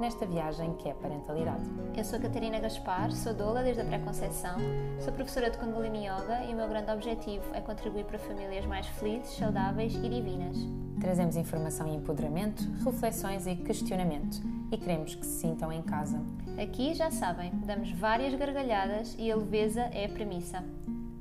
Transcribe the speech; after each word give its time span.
nesta 0.00 0.24
viagem 0.24 0.74
que 0.76 0.88
é 0.88 0.92
a 0.92 0.94
parentalidade. 0.94 1.62
Eu 1.94 2.02
sou 2.02 2.18
a 2.18 2.22
Catarina 2.22 2.58
Gaspar, 2.58 3.12
sou 3.12 3.34
doula 3.34 3.62
desde 3.62 3.82
a 3.82 3.84
pré-conceição, 3.84 4.56
sou 4.98 5.12
professora 5.12 5.50
de 5.50 5.58
Kundalini 5.58 6.06
Yoga 6.06 6.42
e 6.44 6.54
o 6.54 6.56
meu 6.56 6.66
grande 6.66 6.90
objetivo 6.90 7.44
é 7.54 7.60
contribuir 7.60 8.06
para 8.06 8.18
famílias 8.18 8.64
mais 8.64 8.86
felizes, 8.86 9.36
saudáveis 9.36 9.94
e 9.94 10.08
divinas. 10.08 10.56
Trazemos 10.98 11.36
informação 11.36 11.86
e 11.86 11.94
empoderamento, 11.94 12.62
reflexões 12.82 13.46
e 13.46 13.54
questionamento 13.56 14.40
e 14.72 14.78
queremos 14.78 15.14
que 15.14 15.26
se 15.26 15.40
sintam 15.40 15.70
em 15.70 15.82
casa. 15.82 16.18
Aqui, 16.60 16.94
já 16.94 17.10
sabem, 17.10 17.52
damos 17.66 17.92
várias 17.92 18.34
gargalhadas 18.34 19.14
e 19.18 19.30
a 19.30 19.36
leveza 19.36 19.82
é 19.92 20.06
a 20.06 20.08
premissa. 20.08 20.60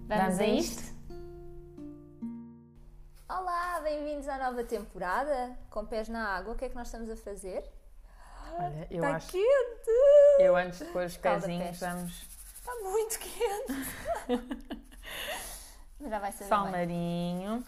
Vamos, 0.07 0.23
Vamos 0.23 0.39
a 0.39 0.43
a 0.43 0.47
isto? 0.47 0.99
Olá, 3.27 3.81
bem-vindos 3.83 4.27
à 4.29 4.37
nova 4.37 4.63
temporada, 4.63 5.51
com 5.69 5.85
pés 5.85 6.07
na 6.07 6.29
água. 6.29 6.53
O 6.53 6.55
que 6.55 6.63
é 6.63 6.69
que 6.69 6.75
nós 6.75 6.87
estamos 6.87 7.09
a 7.09 7.15
fazer? 7.17 7.63
Olha, 8.57 8.87
eu 8.89 9.03
Está 9.03 9.15
acho 9.15 9.31
quente! 9.31 10.39
eu 10.39 10.55
antes 10.55 10.79
de 10.79 10.85
pôr 10.85 11.05
os 11.05 11.17
Calda 11.17 11.41
pezinhos 11.47 11.79
vamos 11.79 12.23
Está 12.55 12.75
muito 12.81 13.19
quente! 13.19 14.43
Mas 15.99 16.09
já 16.09 16.19
vai 16.19 16.31
saber 16.31 16.45
sal 16.49 16.69
marinho. 16.71 17.63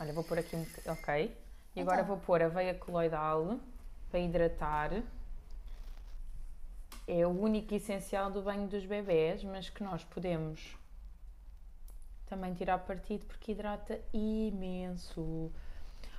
Olha, 0.00 0.12
vou 0.12 0.24
pôr 0.24 0.38
aqui 0.38 0.56
um 0.56 0.66
ok. 0.92 1.36
E 1.76 1.80
agora 1.80 2.02
Então. 2.02 2.08
vou 2.08 2.18
pôr 2.24 2.42
aveia 2.42 2.74
coloidal 2.74 3.58
para 4.10 4.20
hidratar. 4.20 5.02
É 7.06 7.26
o 7.26 7.30
único 7.30 7.74
essencial 7.74 8.30
do 8.30 8.42
banho 8.42 8.68
dos 8.68 8.84
bebés, 8.84 9.42
mas 9.42 9.68
que 9.70 9.82
nós 9.82 10.04
podemos 10.04 10.76
também 12.26 12.54
tirar 12.54 12.78
partido 12.78 13.24
porque 13.26 13.52
hidrata 13.52 13.98
imenso. 14.12 15.50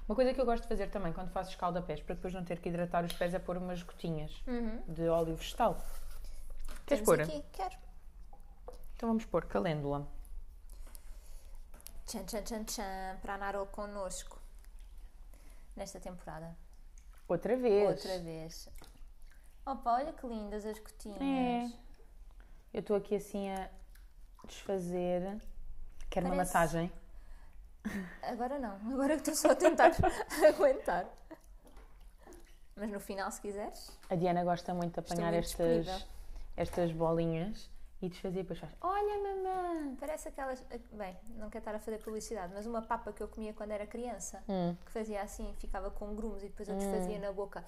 Uma 0.10 0.16
coisa 0.16 0.34
que 0.34 0.42
eu 0.42 0.46
gosto 0.46 0.64
de 0.64 0.70
fazer 0.70 0.90
também 0.90 1.14
quando 1.14 1.30
faço 1.30 1.52
escalda-pés, 1.52 2.02
para 2.02 2.16
depois 2.16 2.34
não 2.34 2.44
ter 2.44 2.60
que 2.60 2.68
hidratar 2.68 3.06
os 3.06 3.14
pés, 3.14 3.32
é 3.32 3.38
pôr 3.38 3.58
umas 3.58 3.84
gotinhas 3.84 4.42
Uhum. 4.48 4.82
de 4.88 5.08
óleo 5.08 5.36
vegetal. 5.36 5.78
Queres 6.88 7.06
pôr? 7.06 7.22
aqui, 7.22 7.44
quero. 7.54 7.76
Então 8.96 9.10
vamos 9.10 9.24
pôr 9.26 9.46
calêndula. 9.46 10.08
Tchan, 12.08 12.24
tchan, 12.26 12.42
tchan, 12.42 12.64
tchan, 12.64 13.18
para 13.22 13.36
a 13.36 13.38
Naro 13.38 13.68
connosco 13.68 14.40
nesta 15.76 16.00
temporada. 16.00 16.58
Outra 17.28 17.56
vez. 17.56 17.88
Outra 18.04 18.18
vez. 18.20 18.68
Opa, 19.64 19.94
olha 19.94 20.12
que 20.12 20.26
lindas 20.26 20.66
as 20.66 20.80
gotinhas. 20.80 21.22
É. 21.22 21.72
Eu 22.73 22.80
estou 22.80 22.96
aqui 22.96 23.16
assim 23.16 23.48
a 23.52 23.70
desfazer. 24.48 25.40
Quero 26.10 26.26
uma 26.26 26.36
Parece- 26.36 26.54
massagem. 26.56 26.92
Agora 28.24 28.60
não, 28.60 28.76
agora 28.94 29.16
que 29.16 29.22
estou 29.30 29.36
só 29.36 29.52
a 29.52 29.56
tentar 29.56 29.92
aguentar. 30.48 31.06
Mas 32.76 32.90
no 32.92 33.00
final, 33.00 33.30
se 33.32 33.42
quiseres. 33.42 33.92
A 34.10 34.16
Diana 34.16 34.44
gosta 34.44 34.74
muito 34.74 34.94
de 34.94 35.00
apanhar 35.00 35.32
muito 35.34 35.44
estas, 35.46 35.86
disponível. 35.86 36.08
estas 36.56 36.92
bolinhas 36.94 37.70
e 38.02 38.08
desfazer 38.08 38.44
depois 38.44 38.60
faz. 38.60 38.72
Olha, 38.80 39.18
mamãe! 39.22 39.96
Parece 40.00 40.30
aquelas. 40.30 40.64
Bem, 40.94 41.18
não 41.38 41.50
quero 41.50 41.62
estar 41.62 41.76
a 41.76 41.80
fazer 41.80 41.98
publicidade, 41.98 42.54
mas 42.54 42.66
uma 42.66 42.82
papa 42.82 43.12
que 43.12 43.22
eu 43.22 43.28
comia 43.28 43.54
quando 43.54 43.72
era 43.72 43.86
criança, 43.86 44.42
Hum, 44.48 44.76
que 44.86 44.92
fazia 44.92 45.22
assim, 45.22 45.54
ficava 45.60 45.90
com 45.92 46.16
grumos 46.16 46.42
e 46.44 46.48
depois 46.48 46.70
eu 46.70 46.76
desfazia 46.78 47.20
na 47.20 47.32
boca 47.34 47.64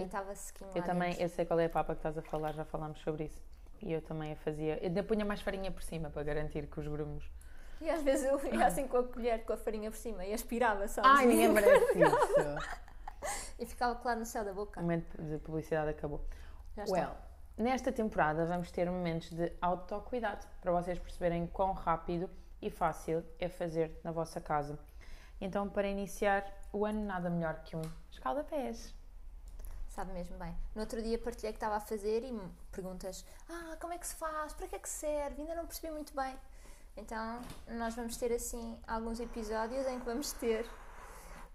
e 0.00 0.04
estava 0.04 0.34
sequinho 0.34 0.70
eu 0.74 0.82
também, 0.82 1.10
dentro. 1.10 1.24
eu 1.24 1.28
sei 1.28 1.44
qual 1.44 1.60
é 1.60 1.66
a 1.66 1.70
papa 1.70 1.94
que 1.94 1.98
estás 1.98 2.16
a 2.16 2.22
falar, 2.22 2.52
já 2.54 2.64
falámos 2.64 2.98
sobre 3.00 3.24
isso. 3.24 3.42
E 3.82 3.92
eu 3.92 4.00
também 4.00 4.32
a 4.32 4.36
fazia. 4.36 4.78
Eu 4.78 4.86
ainda 4.88 5.02
punha 5.02 5.26
mais 5.26 5.42
farinha 5.42 5.70
por 5.70 5.82
cima 5.82 6.08
para 6.08 6.22
garantir 6.22 6.66
que 6.68 6.80
os 6.80 6.86
grumos. 6.88 7.24
E 7.84 7.90
às 7.90 8.02
vezes 8.02 8.24
eu 8.24 8.40
ia 8.54 8.66
assim 8.66 8.88
com 8.88 8.96
a 8.96 9.04
colher, 9.04 9.44
com 9.44 9.52
a 9.52 9.56
farinha 9.58 9.90
por 9.90 9.96
cima 9.98 10.24
e 10.24 10.32
aspirava, 10.32 10.88
sabes? 10.88 11.10
Ai, 11.10 11.26
ninguém 11.26 11.50
merece 11.50 11.92
isso! 12.00 13.34
E 13.58 13.66
ficava 13.66 13.94
claro 13.94 14.20
no 14.20 14.24
céu 14.24 14.42
da 14.42 14.54
boca. 14.54 14.80
O 14.80 14.82
momento 14.82 15.20
de 15.22 15.36
publicidade 15.38 15.90
acabou. 15.90 16.24
Já 16.74 16.84
está. 16.84 16.96
Well, 16.96 17.16
nesta 17.58 17.92
temporada 17.92 18.46
vamos 18.46 18.70
ter 18.70 18.90
momentos 18.90 19.30
de 19.30 19.52
autocuidado 19.60 20.46
para 20.62 20.72
vocês 20.72 20.98
perceberem 20.98 21.46
quão 21.46 21.72
rápido 21.72 22.30
e 22.62 22.70
fácil 22.70 23.22
é 23.38 23.50
fazer 23.50 24.00
na 24.02 24.12
vossa 24.12 24.40
casa. 24.40 24.78
Então, 25.38 25.68
para 25.68 25.86
iniciar 25.86 26.50
o 26.72 26.86
ano, 26.86 27.04
nada 27.04 27.28
melhor 27.28 27.62
que 27.64 27.76
um 27.76 27.82
escalda-pés. 28.10 28.94
Sabe 29.88 30.12
mesmo 30.12 30.38
bem. 30.38 30.56
No 30.74 30.80
outro 30.80 31.02
dia 31.02 31.18
partilhei 31.18 31.52
que 31.52 31.58
estava 31.58 31.76
a 31.76 31.80
fazer 31.80 32.24
e 32.24 32.32
perguntas: 32.72 33.26
Ah, 33.48 33.76
como 33.78 33.92
é 33.92 33.98
que 33.98 34.06
se 34.06 34.14
faz? 34.14 34.54
Para 34.54 34.66
que 34.66 34.74
é 34.74 34.78
que 34.78 34.88
serve? 34.88 35.42
Ainda 35.42 35.54
não 35.54 35.66
percebi 35.66 35.92
muito 35.92 36.14
bem. 36.16 36.34
Então, 36.96 37.40
nós 37.68 37.94
vamos 37.94 38.16
ter 38.16 38.32
assim 38.32 38.78
alguns 38.86 39.20
episódios 39.20 39.86
em 39.86 39.98
que 39.98 40.04
vamos 40.04 40.32
ter 40.32 40.66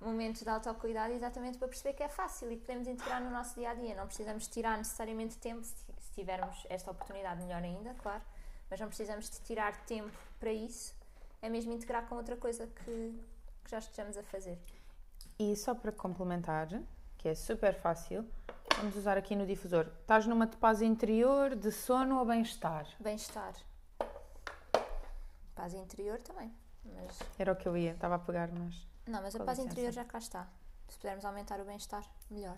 momentos 0.02 0.42
de 0.42 0.50
autocuidado 0.50 1.14
exatamente 1.14 1.58
para 1.58 1.68
perceber 1.68 1.94
que 1.94 2.04
é 2.04 2.10
fácil 2.10 2.52
e 2.52 2.58
podemos 2.58 2.88
integrar 2.88 3.22
no 3.22 3.30
nosso 3.30 3.56
dia 3.56 3.72
a 3.72 3.74
dia. 3.74 3.96
Não 3.96 4.06
precisamos 4.06 4.48
tirar 4.48 4.78
necessariamente 4.78 5.38
tempo, 5.38 5.64
se 5.64 5.90
se 6.10 6.14
tivermos 6.14 6.66
esta 6.70 6.92
oportunidade, 6.92 7.42
melhor 7.42 7.62
ainda, 7.64 7.94
claro, 7.96 8.22
mas 8.70 8.80
não 8.80 8.88
precisamos 8.88 9.30
de 9.30 9.40
tirar 9.42 9.76
tempo 9.86 10.18
para 10.40 10.52
isso. 10.52 10.94
É 11.42 11.50
mesmo 11.50 11.72
integrar 11.72 12.08
com 12.08 12.16
outra 12.16 12.36
coisa 12.36 12.68
que, 12.68 13.20
que 13.64 13.72
já 13.72 13.78
estejamos 13.78 14.18
a 14.18 14.24
fazer. 14.24 14.58
E 15.38 15.56
só 15.56 15.74
para 15.74 15.92
complementar, 15.92 16.68
que 17.18 17.30
é 17.30 17.36
super 17.36 17.74
fácil, 17.74 18.26
vamos 18.76 18.96
usar 18.96 19.18
aqui 19.18 19.36
no 19.36 19.46
difusor. 19.46 19.88
Estás 20.02 20.26
numa 20.26 20.48
de 20.48 20.58
paz 20.58 20.82
interior, 20.82 21.56
de 21.56 21.72
sono 21.72 22.20
ou 22.20 22.26
bem-estar? 22.26 22.86
Bem-estar. 23.00 23.54
Paz 25.60 25.74
interior 25.74 26.20
também. 26.20 26.54
Mas, 26.86 27.20
Era 27.38 27.52
o 27.52 27.56
que 27.56 27.68
eu 27.68 27.76
ia, 27.76 27.92
estava 27.92 28.16
a 28.16 28.20
pegar, 28.20 28.50
mas. 28.50 28.88
não, 29.06 29.22
mas 29.22 29.36
a 29.36 29.44
paz 29.44 29.58
licença. 29.58 29.74
interior 29.74 29.92
já 29.92 30.06
cá 30.06 30.18
está. 30.18 30.48
Se 30.88 30.98
pudermos 30.98 31.26
aumentar 31.26 31.60
o 31.60 31.66
bem-estar, 31.66 32.04
melhor. 32.32 32.58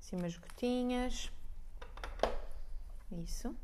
Assim 0.00 0.16
umas 0.16 0.36
gotinhas. 0.36 1.30
Isso. 3.12 3.54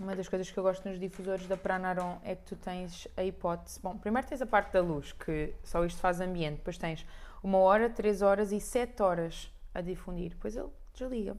Uma 0.00 0.16
das 0.16 0.28
coisas 0.28 0.50
que 0.50 0.58
eu 0.58 0.64
gosto 0.64 0.88
nos 0.88 0.98
difusores 0.98 1.46
da 1.46 1.56
Pranaron 1.56 2.18
é 2.24 2.34
que 2.34 2.42
tu 2.42 2.56
tens 2.56 3.06
a 3.16 3.22
hipótese. 3.22 3.78
Bom, 3.80 3.96
primeiro 3.96 4.26
tens 4.26 4.42
a 4.42 4.46
parte 4.46 4.72
da 4.72 4.80
luz, 4.80 5.12
que 5.12 5.54
só 5.62 5.84
isto 5.84 6.00
faz 6.00 6.20
ambiente. 6.20 6.56
Depois 6.56 6.76
tens 6.76 7.06
uma 7.44 7.58
hora, 7.58 7.88
três 7.88 8.22
horas 8.22 8.50
e 8.50 8.60
sete 8.60 9.00
horas 9.02 9.52
a 9.72 9.80
difundir. 9.80 10.30
Depois 10.30 10.56
ele 10.56 10.70
desliga. 10.94 11.36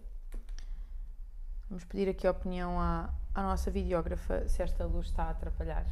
Vamos 1.69 1.83
pedir 1.83 2.07
aqui 2.07 2.27
a 2.27 2.31
opinião 2.31 2.79
à, 2.79 3.09
à 3.33 3.41
nossa 3.41 3.71
videógrafa 3.71 4.47
se 4.47 4.61
esta 4.61 4.85
luz 4.85 5.07
está 5.07 5.23
a 5.23 5.29
atrapalhar. 5.31 5.85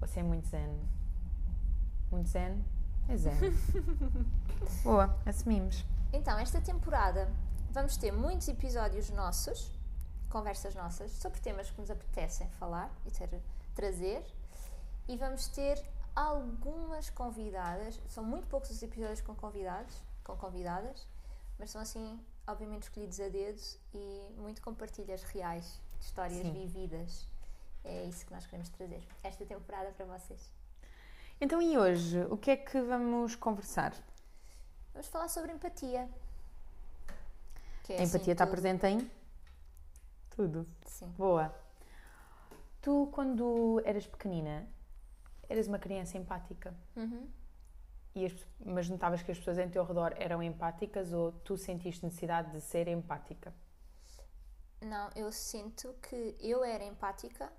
Ou 0.00 0.08
se 0.08 0.20
é 0.20 0.22
muito 0.22 0.48
zen. 0.48 0.80
Muito 2.10 2.30
zen? 2.30 2.64
É 3.08 3.16
zen. 3.16 3.36
Boa, 4.82 5.14
assumimos. 5.26 5.84
Então, 6.12 6.38
esta 6.38 6.60
temporada 6.62 7.30
vamos 7.70 7.98
ter 7.98 8.10
muitos 8.10 8.48
episódios 8.48 9.10
nossos, 9.10 9.70
conversas 10.30 10.74
nossas, 10.74 11.12
sobre 11.12 11.40
temas 11.40 11.70
que 11.70 11.78
nos 11.78 11.90
apetecem 11.90 12.48
falar 12.52 12.90
e 13.04 13.10
ter, 13.10 13.28
trazer. 13.74 14.24
E 15.06 15.16
vamos 15.18 15.48
ter 15.48 15.78
algumas 16.16 17.10
convidadas. 17.10 18.00
São 18.08 18.24
muito 18.24 18.46
poucos 18.46 18.70
os 18.70 18.82
episódios 18.82 19.20
com 19.20 19.34
convidados, 19.34 19.94
com 20.24 20.34
convidadas, 20.36 21.06
mas 21.58 21.70
são 21.70 21.80
assim, 21.80 22.18
obviamente, 22.48 22.84
escolhidos 22.84 23.20
a 23.20 23.28
dedo 23.28 23.60
e 23.94 24.32
muito 24.38 24.60
com 24.62 24.74
partilhas 24.74 25.22
reais 25.22 25.80
de 25.98 26.04
histórias 26.06 26.38
Sim. 26.40 26.52
vividas. 26.52 27.26
É 27.84 28.04
isso 28.04 28.26
que 28.26 28.32
nós 28.32 28.44
queremos 28.46 28.68
trazer 28.70 29.02
esta 29.22 29.44
temporada 29.46 29.90
para 29.92 30.06
vocês. 30.06 30.50
Então, 31.40 31.62
e 31.62 31.78
hoje, 31.78 32.20
o 32.30 32.36
que 32.36 32.50
é 32.50 32.56
que 32.56 32.80
vamos 32.80 33.36
conversar? 33.36 33.94
Vamos 34.92 35.06
falar 35.08 35.28
sobre 35.28 35.52
empatia. 35.52 36.08
É, 37.88 38.00
a 38.00 38.02
empatia 38.02 38.18
assim, 38.20 38.30
está 38.32 38.44
tudo. 38.44 38.50
presente 38.50 38.86
em 38.86 39.10
tudo. 40.30 40.66
Sim. 40.84 41.06
Boa. 41.16 41.54
Tu, 42.82 43.08
quando 43.12 43.80
eras 43.84 44.06
pequenina, 44.06 44.68
eras 45.48 45.68
uma 45.68 45.78
criança 45.78 46.18
empática, 46.18 46.74
Uhum. 46.96 47.28
As- 48.26 48.46
mas 48.64 48.88
notavas 48.88 49.22
que 49.22 49.30
as 49.32 49.38
pessoas 49.38 49.58
em 49.58 49.68
teu 49.68 49.84
redor 49.84 50.14
eram 50.18 50.42
empáticas 50.42 51.12
ou 51.12 51.32
tu 51.32 51.56
sentiste 51.56 52.04
necessidade 52.04 52.52
de 52.52 52.60
ser 52.60 52.88
empática? 52.88 53.52
Não, 54.80 55.10
eu 55.14 55.30
sinto 55.32 55.94
que 56.02 56.36
eu 56.40 56.64
era 56.64 56.84
empática 56.84 57.52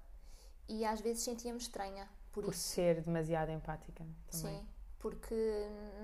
e 0.69 0.85
às 0.85 1.01
vezes 1.01 1.23
sentia-me 1.23 1.59
estranha 1.59 2.07
por, 2.31 2.45
Por 2.45 2.53
ser 2.53 3.01
demasiado 3.01 3.49
empática 3.51 4.05
também. 4.29 4.59
Sim, 4.59 4.67
porque 4.99 5.35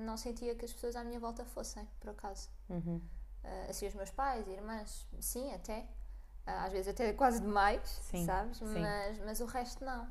não 0.05 0.17
sentia 0.17 0.55
que 0.55 0.65
as 0.65 0.73
pessoas 0.73 0.95
à 0.95 1.03
minha 1.03 1.19
volta 1.19 1.45
fossem, 1.45 1.87
por 1.99 2.09
acaso. 2.09 2.49
Uhum. 2.69 3.01
Ah, 3.43 3.67
assim, 3.69 3.87
os 3.87 3.95
meus 3.95 4.11
pais, 4.11 4.47
irmãs, 4.47 5.07
sim, 5.19 5.53
até. 5.53 5.87
ah, 6.47 6.65
às 6.65 6.73
vezes 6.73 6.89
até 6.89 7.13
quase 7.13 7.41
demais, 7.41 8.01
Sim, 8.01 8.25
sabes? 8.25 8.59
sim. 8.63 8.81
Mas, 8.81 9.19
mas 9.19 9.39
o 9.41 9.45
resto 9.45 9.85
não. 9.85 10.07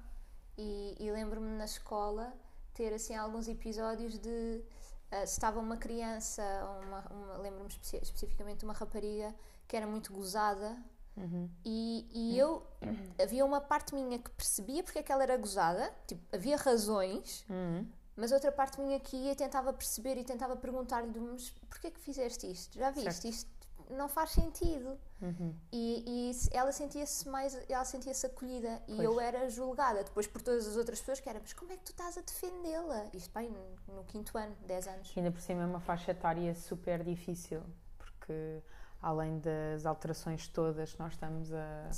E, 0.58 0.96
e 1.00 1.10
lembro-me 1.12 1.56
na 1.58 1.64
escola 1.66 2.34
ter 2.74 2.92
assim 2.92 3.14
alguns 3.14 3.48
episódios 3.48 4.18
de 4.18 4.62
ah, 5.10 5.26
se 5.26 5.32
estava 5.34 5.60
uma 5.60 5.76
criança, 5.76 6.42
uma, 6.86 7.00
uma- 7.10 7.36
lembro-me 7.38 7.68
especi- 7.68 8.00
especificamente 8.02 8.58
de 8.58 8.64
uma 8.64 8.74
rapariga 8.74 9.34
que 9.66 9.76
era 9.76 9.86
muito 9.86 10.12
gozada 10.12 10.76
Uhum. 11.16 11.48
e, 11.64 12.08
e 12.12 12.36
eu 12.38 12.66
havia 13.22 13.44
uma 13.44 13.60
parte 13.60 13.94
minha 13.94 14.18
que 14.18 14.28
percebia 14.30 14.82
porque 14.82 14.98
é 14.98 15.02
que 15.02 15.12
ela 15.12 15.22
era 15.22 15.36
gozada, 15.36 15.94
tipo, 16.08 16.20
havia 16.34 16.56
razões, 16.56 17.44
Uhum. 17.48 17.86
mas 18.16 18.32
outra 18.32 18.50
parte 18.50 18.80
minha 18.80 18.98
que 18.98 19.16
ia 19.16 19.36
tentava 19.36 19.72
perceber 19.72 20.16
e 20.18 20.24
tentava 20.24 20.56
perguntar-lhe, 20.56 21.16
mas 21.20 21.50
porquê 21.70 21.92
que 21.92 22.00
fizeste 22.00 22.50
isto? 22.50 22.76
Já 22.76 22.90
viste? 22.90 23.12
Certo. 23.12 23.24
Isto 23.28 23.50
não 23.90 24.08
faz 24.08 24.30
sentido. 24.30 24.98
Uhum. 25.20 25.54
E, 25.72 26.04
e 26.06 26.32
ela 26.52 26.72
sentia-se 26.72 27.28
mais, 27.28 27.54
ela 27.68 27.84
sentia-se 27.84 28.26
acolhida 28.26 28.82
e 28.86 28.96
Pois. 28.96 29.00
eu 29.00 29.20
era 29.20 29.48
julgada 29.48 30.04
depois 30.04 30.26
por 30.26 30.42
todas 30.42 30.66
as 30.66 30.76
outras 30.76 31.00
pessoas 31.00 31.20
que 31.20 31.28
era, 31.28 31.40
mas 31.40 31.52
como 31.52 31.72
é 31.72 31.76
que 31.76 31.84
tu 31.84 31.92
estás 31.92 32.18
a 32.18 32.20
defendê-la? 32.20 33.06
Isto 33.12 33.32
bem, 33.32 33.50
no, 33.50 33.96
no 33.96 34.04
quinto 34.04 34.36
ano, 34.36 34.54
10 34.66 34.88
anos. 34.88 35.12
Ainda 35.16 35.30
por 35.30 35.40
cima 35.40 35.62
é 35.62 35.66
uma 35.66 35.80
faixa 35.80 36.10
etária 36.10 36.54
super 36.54 37.02
difícil, 37.02 37.62
porque 37.96 38.62
além 39.00 39.38
das 39.38 39.84
alterações 39.84 40.48
todas 40.48 40.94
que 40.94 40.98
nós 40.98 41.12
estamos 41.12 41.52
a, 41.52 41.88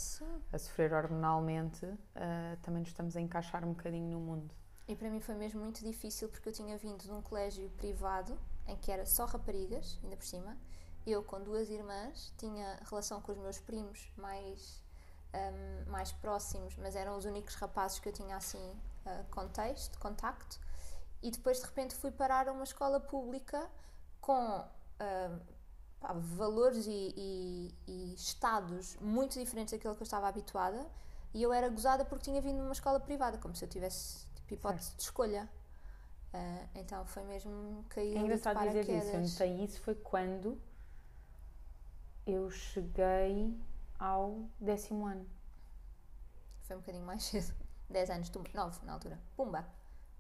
a 0.52 0.58
sofrer 0.58 0.92
hormonalmente, 0.92 1.86
ah, 2.14 2.56
também 2.62 2.80
nos 2.80 2.88
estamos 2.88 3.16
a 3.16 3.20
encaixar 3.20 3.64
um 3.64 3.70
bocadinho 3.70 4.10
no 4.10 4.20
mundo. 4.20 4.54
E 4.88 4.94
para 4.94 5.10
mim 5.10 5.20
foi 5.20 5.34
mesmo 5.34 5.60
muito 5.60 5.84
difícil 5.84 6.28
porque 6.28 6.48
eu 6.48 6.52
tinha 6.52 6.76
vindo 6.78 7.02
de 7.02 7.10
um 7.10 7.20
colégio 7.20 7.68
privado 7.70 8.38
em 8.68 8.76
que 8.76 8.90
era 8.90 9.04
só 9.04 9.24
raparigas, 9.24 9.98
ainda 10.02 10.16
por 10.16 10.24
cima. 10.24 10.56
Eu, 11.06 11.22
com 11.22 11.40
duas 11.40 11.70
irmãs, 11.70 12.32
tinha 12.36 12.78
relação 12.90 13.20
com 13.20 13.32
os 13.32 13.38
meus 13.38 13.58
primos 13.60 14.10
mais, 14.16 14.82
ahm, 15.32 15.88
mais 15.88 16.10
próximos, 16.12 16.76
mas 16.76 16.96
eram 16.96 17.16
os 17.16 17.24
únicos 17.24 17.54
rapazes 17.54 17.98
que 18.00 18.08
eu 18.08 18.12
tinha 18.12 18.36
assim 18.36 18.74
ah, 19.06 19.24
contexto, 19.30 19.98
contacto. 20.00 20.58
E 21.22 21.30
depois, 21.30 21.58
de 21.60 21.64
repente, 21.66 21.94
fui 21.94 22.10
parar 22.10 22.48
a 22.48 22.52
uma 22.52 22.64
escola 22.64 22.98
pública 22.98 23.70
com 24.20 24.34
ahm, 24.98 25.38
pá, 26.00 26.12
valores 26.12 26.86
e, 26.86 27.14
e- 27.16 27.74
e 27.86 28.14
estados 28.14 28.96
muito 29.00 29.38
diferentes 29.38 29.72
daquilo 29.72 29.94
que 29.94 30.02
eu 30.02 30.04
estava 30.04 30.26
habituada. 30.28 30.84
E 31.32 31.42
eu 31.42 31.52
era 31.52 31.68
gozada 31.68 32.04
porque 32.04 32.24
tinha 32.24 32.40
vindo 32.40 32.56
de 32.56 32.62
uma 32.62 32.72
escola 32.72 32.98
privada, 32.98 33.38
como 33.38 33.54
se 33.54 33.64
eu 33.64 33.68
tivesse 33.68 34.26
tipo, 34.34 34.54
hipótese 34.54 34.92
de 34.96 35.02
escolha. 35.02 35.48
Ah, 36.32 36.66
então 36.74 37.06
foi 37.06 37.22
mesmo 37.24 37.84
cair 37.88 38.16
É 38.16 38.20
engraçado 38.20 38.58
dizer 38.60 38.80
isso, 38.82 39.16
eu 39.16 39.20
notei 39.22 39.64
isso 39.64 39.80
foi 39.82 39.94
quando 39.94 40.60
eu 42.26 42.50
cheguei 42.50 43.56
ao 43.98 44.48
décimo 44.60 45.06
ano. 45.06 45.26
Foi 46.64 46.76
um 46.76 46.80
bocadinho 46.80 47.04
mais 47.06 47.22
cedo. 47.24 47.54
10 47.88 48.10
anos, 48.10 48.28
tu, 48.28 48.42
9 48.52 48.84
na 48.84 48.94
altura. 48.94 49.20
Pumba! 49.36 49.64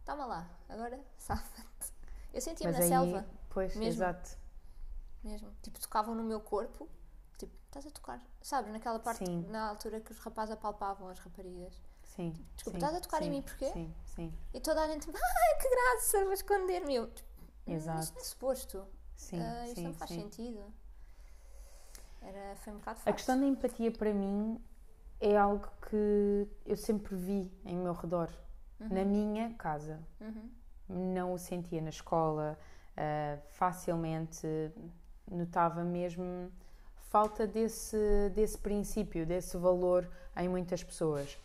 Toma 0.04 0.24
lá, 0.24 0.48
agora 0.68 1.00
safa-te. 1.18 1.92
Eu 2.32 2.40
sentia-me 2.40 2.72
na 2.72 2.78
aí, 2.78 2.88
selva, 2.88 3.26
pois, 3.50 3.74
mesmo. 3.74 3.88
exato. 3.92 4.38
mesmo. 5.24 5.50
Tipo, 5.62 5.80
tocavam 5.80 6.14
no 6.14 6.22
meu 6.22 6.40
corpo. 6.40 6.88
Tipo, 7.36 7.52
estás 7.66 7.84
a 7.86 7.90
tocar. 7.90 8.22
Sabes, 8.40 8.72
naquela 8.72 9.00
parte, 9.00 9.26
Sim. 9.26 9.44
na 9.48 9.68
altura 9.68 10.00
que 10.00 10.12
os 10.12 10.18
rapazes 10.20 10.52
apalpavam 10.54 11.08
as 11.08 11.18
raparigas. 11.18 11.74
Sim. 12.04 12.30
Desculpa, 12.54 12.78
sim, 12.78 12.84
estás 12.84 12.94
a 12.94 13.00
tocar 13.00 13.20
em 13.22 13.24
sim, 13.24 13.30
mim 13.30 13.42
porquê? 13.42 13.72
Sim, 13.72 13.94
sim, 14.04 14.32
E 14.54 14.60
toda 14.60 14.80
a 14.82 14.86
gente, 14.86 15.08
ai 15.10 15.60
que 15.60 15.68
graça, 15.68 16.22
vou 16.24 16.32
esconder-me. 16.32 16.94
Eu, 16.94 17.10
tipo, 17.12 17.28
"Hum, 17.66 17.72
Exato. 17.74 18.00
Isto 18.00 18.14
não 18.14 18.20
é 18.20 18.24
suposto. 18.24 18.86
sim, 19.16 19.40
Ah, 19.42 19.66
isto 19.66 19.80
não 19.80 19.92
faz 19.92 20.10
sentido. 20.12 20.72
Era, 22.22 22.56
foi 22.56 22.72
um 22.72 22.76
bocado 22.76 22.98
A 22.98 23.00
fácil. 23.00 23.14
questão 23.14 23.40
da 23.40 23.46
empatia 23.46 23.90
para 23.90 24.12
mim 24.12 24.60
é 25.20 25.36
algo 25.36 25.68
que 25.88 26.48
eu 26.64 26.76
sempre 26.76 27.14
vi 27.14 27.50
em 27.64 27.76
meu 27.76 27.92
redor, 27.92 28.30
na 28.78 29.04
minha 29.04 29.54
casa. 29.54 30.00
Uhum. 30.20 30.50
Não 30.88 31.32
o 31.32 31.38
sentia 31.38 31.80
na 31.80 31.90
escola, 31.90 32.58
ah, 32.96 33.38
facilmente 33.50 34.46
notava 35.30 35.82
mesmo 35.82 36.50
falta 37.10 37.46
desse, 37.46 38.30
desse 38.34 38.58
princípio, 38.58 39.24
desse 39.26 39.56
valor 39.56 40.08
em 40.36 40.48
muitas 40.48 40.82
pessoas. 40.84 41.38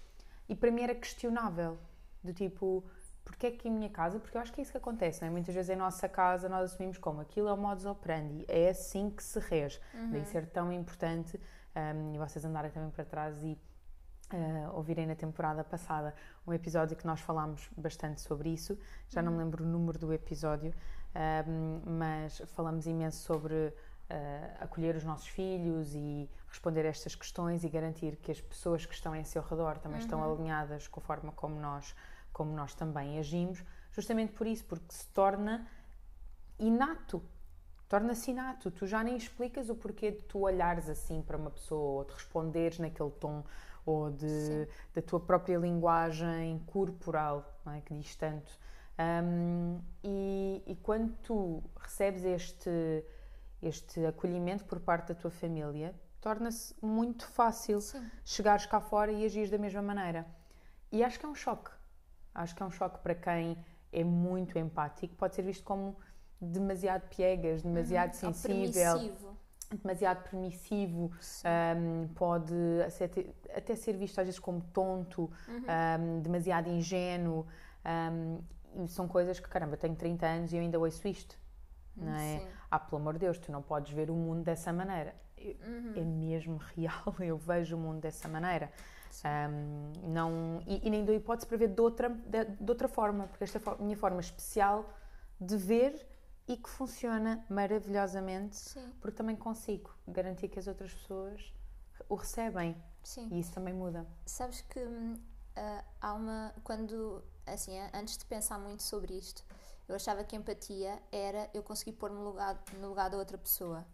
E 0.49 0.55
para 0.55 0.69
mim 0.71 0.81
era 0.81 0.93
questionável, 0.95 1.77
do 2.23 2.33
tipo, 2.33 2.83
porque 3.23 3.47
é 3.47 3.51
que 3.51 3.67
em 3.67 3.71
minha 3.71 3.89
casa? 3.89 4.19
Porque 4.19 4.35
eu 4.35 4.41
acho 4.41 4.51
que 4.51 4.59
é 4.59 4.63
isso 4.63 4.71
que 4.71 4.77
acontece, 4.77 5.21
não 5.21 5.27
é? 5.27 5.31
Muitas 5.31 5.53
vezes 5.53 5.69
em 5.69 5.75
nossa 5.75 6.09
casa 6.09 6.49
nós 6.49 6.71
assumimos 6.71 6.97
como 6.97 7.21
aquilo 7.21 7.47
é 7.47 7.53
o 7.53 7.57
modus 7.57 7.85
operandi, 7.85 8.45
é 8.47 8.69
assim 8.69 9.09
que 9.09 9.23
se 9.23 9.39
rege. 9.39 9.79
Daí 10.11 10.25
ser 10.25 10.47
tão 10.47 10.71
importante, 10.71 11.39
um, 11.75 12.15
e 12.15 12.17
vocês 12.17 12.43
andarem 12.43 12.71
também 12.71 12.89
para 12.89 13.05
trás 13.05 13.41
e 13.43 13.57
uh, 14.33 14.75
ouvirem 14.75 15.05
na 15.05 15.15
temporada 15.15 15.63
passada 15.63 16.13
um 16.45 16.53
episódio 16.53 16.95
que 16.97 17.05
nós 17.05 17.21
falámos 17.21 17.69
bastante 17.77 18.21
sobre 18.21 18.49
isso. 18.49 18.77
Já 19.09 19.21
não 19.21 19.31
me 19.31 19.37
lembro 19.37 19.63
o 19.63 19.67
número 19.67 19.99
do 19.99 20.11
episódio, 20.13 20.73
um, 21.47 21.81
mas 21.97 22.41
falamos 22.47 22.87
imenso 22.87 23.23
sobre 23.23 23.53
uh, 23.53 23.73
acolher 24.59 24.95
os 24.95 25.03
nossos 25.03 25.27
filhos 25.27 25.93
e 25.93 26.29
responder 26.47 26.85
a 26.85 26.89
estas 26.89 27.15
questões 27.15 27.63
e 27.63 27.69
garantir 27.69 28.17
que 28.17 28.31
as 28.31 28.41
pessoas 28.41 28.85
que 28.85 28.93
estão 28.93 29.15
em 29.15 29.23
seu 29.23 29.41
redor 29.41 29.77
também 29.77 29.99
estão 29.99 30.23
alinhadas 30.23 30.87
com 30.87 30.99
a 30.99 31.03
forma 31.03 31.31
como 31.31 31.59
nós, 31.59 31.95
como 32.31 32.53
nós 32.53 32.73
também 32.73 33.19
agimos, 33.19 33.63
justamente 33.91 34.33
por 34.33 34.47
isso, 34.47 34.65
porque 34.65 34.93
se 34.93 35.07
torna 35.07 35.67
inato. 36.57 37.21
Torna-se 37.89 38.31
inato. 38.31 38.71
Tu 38.71 38.87
já 38.87 39.03
nem 39.03 39.17
explicas 39.17 39.69
o 39.69 39.75
porquê 39.75 40.11
de 40.11 40.21
tu 40.23 40.39
olhares 40.39 40.87
assim 40.87 41.21
para 41.21 41.35
uma 41.35 41.51
pessoa 41.51 41.99
ou 41.99 42.05
de 42.05 42.13
responderes 42.13 42.79
naquele 42.79 43.11
tom 43.11 43.43
ou 43.85 44.11
de, 44.11 44.67
da 44.93 45.01
tua 45.01 45.19
própria 45.19 45.57
linguagem 45.57 46.59
corporal, 46.67 47.59
é? 47.65 47.81
que 47.81 47.93
diz 47.93 48.15
tanto. 48.15 48.51
Um, 48.99 49.81
e, 50.03 50.63
e 50.67 50.75
quando 50.75 51.11
tu 51.23 51.63
recebes 51.79 52.23
este, 52.23 53.03
este 53.61 54.05
acolhimento 54.05 54.63
por 54.65 54.79
parte 54.79 55.09
da 55.09 55.15
tua 55.15 55.31
família, 55.31 55.95
torna-se 56.19 56.75
muito 56.81 57.27
fácil 57.27 57.81
Sim. 57.81 58.09
chegares 58.23 58.65
cá 58.65 58.79
fora 58.79 59.11
e 59.11 59.25
agires 59.25 59.49
da 59.49 59.57
mesma 59.57 59.81
maneira. 59.81 60.25
E 60.91 61.03
acho 61.03 61.19
que 61.19 61.25
é 61.25 61.29
um 61.29 61.35
choque. 61.35 61.71
Acho 62.33 62.55
que 62.55 62.63
é 62.63 62.65
um 62.65 62.71
choque 62.71 62.99
para 62.99 63.13
quem 63.15 63.57
é 63.91 64.03
muito 64.03 64.57
empático, 64.57 65.13
pode 65.15 65.35
ser 65.35 65.41
visto 65.41 65.63
como 65.63 65.95
demasiado 66.39 67.07
piegas, 67.09 67.61
demasiado 67.61 68.09
Ou 68.09 68.33
sensível, 68.33 68.93
permissivo. 68.97 69.37
demasiado 69.81 70.29
permissivo, 70.29 71.11
um, 71.77 72.07
pode 72.15 72.53
até, 73.03 73.25
até 73.55 73.75
ser 73.75 73.93
visto 73.97 74.19
às 74.19 74.25
vezes 74.25 74.39
como 74.39 74.61
tonto, 74.73 75.29
Uhum. 75.47 75.63
um, 76.17 76.21
demasiado 76.21 76.69
ingênuo. 76.69 77.45
um, 77.85 78.39
e 78.85 78.87
são 78.87 79.05
coisas 79.07 79.37
que, 79.39 79.49
caramba, 79.49 79.73
eu 79.73 79.77
tenho 79.77 79.95
30 79.95 80.25
anos 80.25 80.53
e 80.53 80.55
eu 80.55 80.61
ainda 80.61 80.79
ouço 80.79 81.05
isto. 81.07 81.37
Não 81.97 82.15
é? 82.15 82.30
Ah, 82.71 82.79
pelo 82.79 83.01
amor 83.01 83.13
de 83.13 83.19
Deus, 83.19 83.37
tu 83.37 83.51
não 83.51 83.61
podes 83.61 83.91
ver 83.91 84.09
o 84.09 84.15
mundo 84.15 84.43
dessa 84.43 84.71
maneira. 84.71 85.13
Uhum. 85.37 85.93
É 85.95 86.01
mesmo 86.01 86.57
real, 86.75 87.13
eu 87.19 87.37
vejo 87.37 87.75
o 87.75 87.79
mundo 87.79 87.99
dessa 87.99 88.27
maneira. 88.27 88.71
Um, 89.25 89.91
não, 90.09 90.63
e, 90.65 90.87
e 90.87 90.89
nem 90.89 91.03
dou 91.03 91.13
hipótese 91.13 91.45
para 91.45 91.57
ver 91.57 91.67
de 91.67 91.81
outra, 91.81 92.07
de, 92.09 92.45
de 92.45 92.71
outra 92.71 92.87
forma, 92.87 93.27
porque 93.27 93.43
esta 93.43 93.57
é 93.57 93.73
a 93.73 93.83
minha 93.83 93.97
forma 93.97 94.21
especial 94.21 94.89
de 95.39 95.57
ver 95.57 96.07
e 96.47 96.55
que 96.55 96.69
funciona 96.69 97.45
maravilhosamente, 97.49 98.55
Sim, 98.55 98.89
porque 99.01 99.17
também 99.17 99.35
consigo 99.35 99.93
garantir 100.07 100.47
que 100.47 100.57
as 100.57 100.67
outras 100.67 100.93
pessoas 100.93 101.53
o 102.07 102.15
recebem 102.15 102.75
sim. 103.03 103.27
e 103.31 103.39
isso 103.39 103.53
também 103.53 103.73
muda. 103.73 104.07
Sabes 104.25 104.61
que 104.61 104.79
ah, 105.55 105.83
há 105.99 106.13
uma. 106.13 106.53
Quando. 106.63 107.23
Assim, 107.45 107.73
antes 107.93 108.17
de 108.17 108.25
pensar 108.25 108.57
muito 108.59 108.83
sobre 108.83 109.17
isto, 109.17 109.43
eu 109.91 109.95
achava 109.95 110.23
que 110.23 110.35
empatia 110.35 111.01
era 111.11 111.49
eu 111.53 111.61
conseguir 111.61 111.93
pôr-me 111.93 112.17
no 112.17 112.25
lugar, 112.25 112.61
no 112.79 112.89
lugar 112.89 113.09
da 113.09 113.17
outra 113.17 113.37
pessoa. 113.37 113.85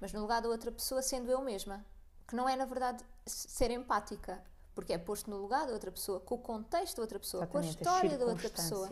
Mas 0.00 0.12
no 0.12 0.20
lugar 0.20 0.42
da 0.42 0.48
outra 0.48 0.72
pessoa 0.72 1.02
sendo 1.02 1.30
eu 1.30 1.40
mesma. 1.42 1.84
Que 2.26 2.34
não 2.34 2.48
é, 2.48 2.56
na 2.56 2.64
verdade, 2.64 3.04
ser 3.26 3.70
empática. 3.70 4.42
Porque 4.74 4.92
é 4.92 4.98
posto 4.98 5.30
no 5.30 5.36
lugar 5.36 5.66
da 5.66 5.72
outra 5.72 5.90
pessoa, 5.90 6.18
com 6.20 6.36
o 6.36 6.38
contexto 6.38 6.96
da 6.96 7.02
outra 7.02 7.18
pessoa, 7.18 7.46
com 7.46 7.58
a 7.58 7.60
Exatamente, 7.60 7.88
as 7.88 7.94
história 7.94 8.18
da 8.18 8.24
outra 8.24 8.48
pessoa. 8.48 8.88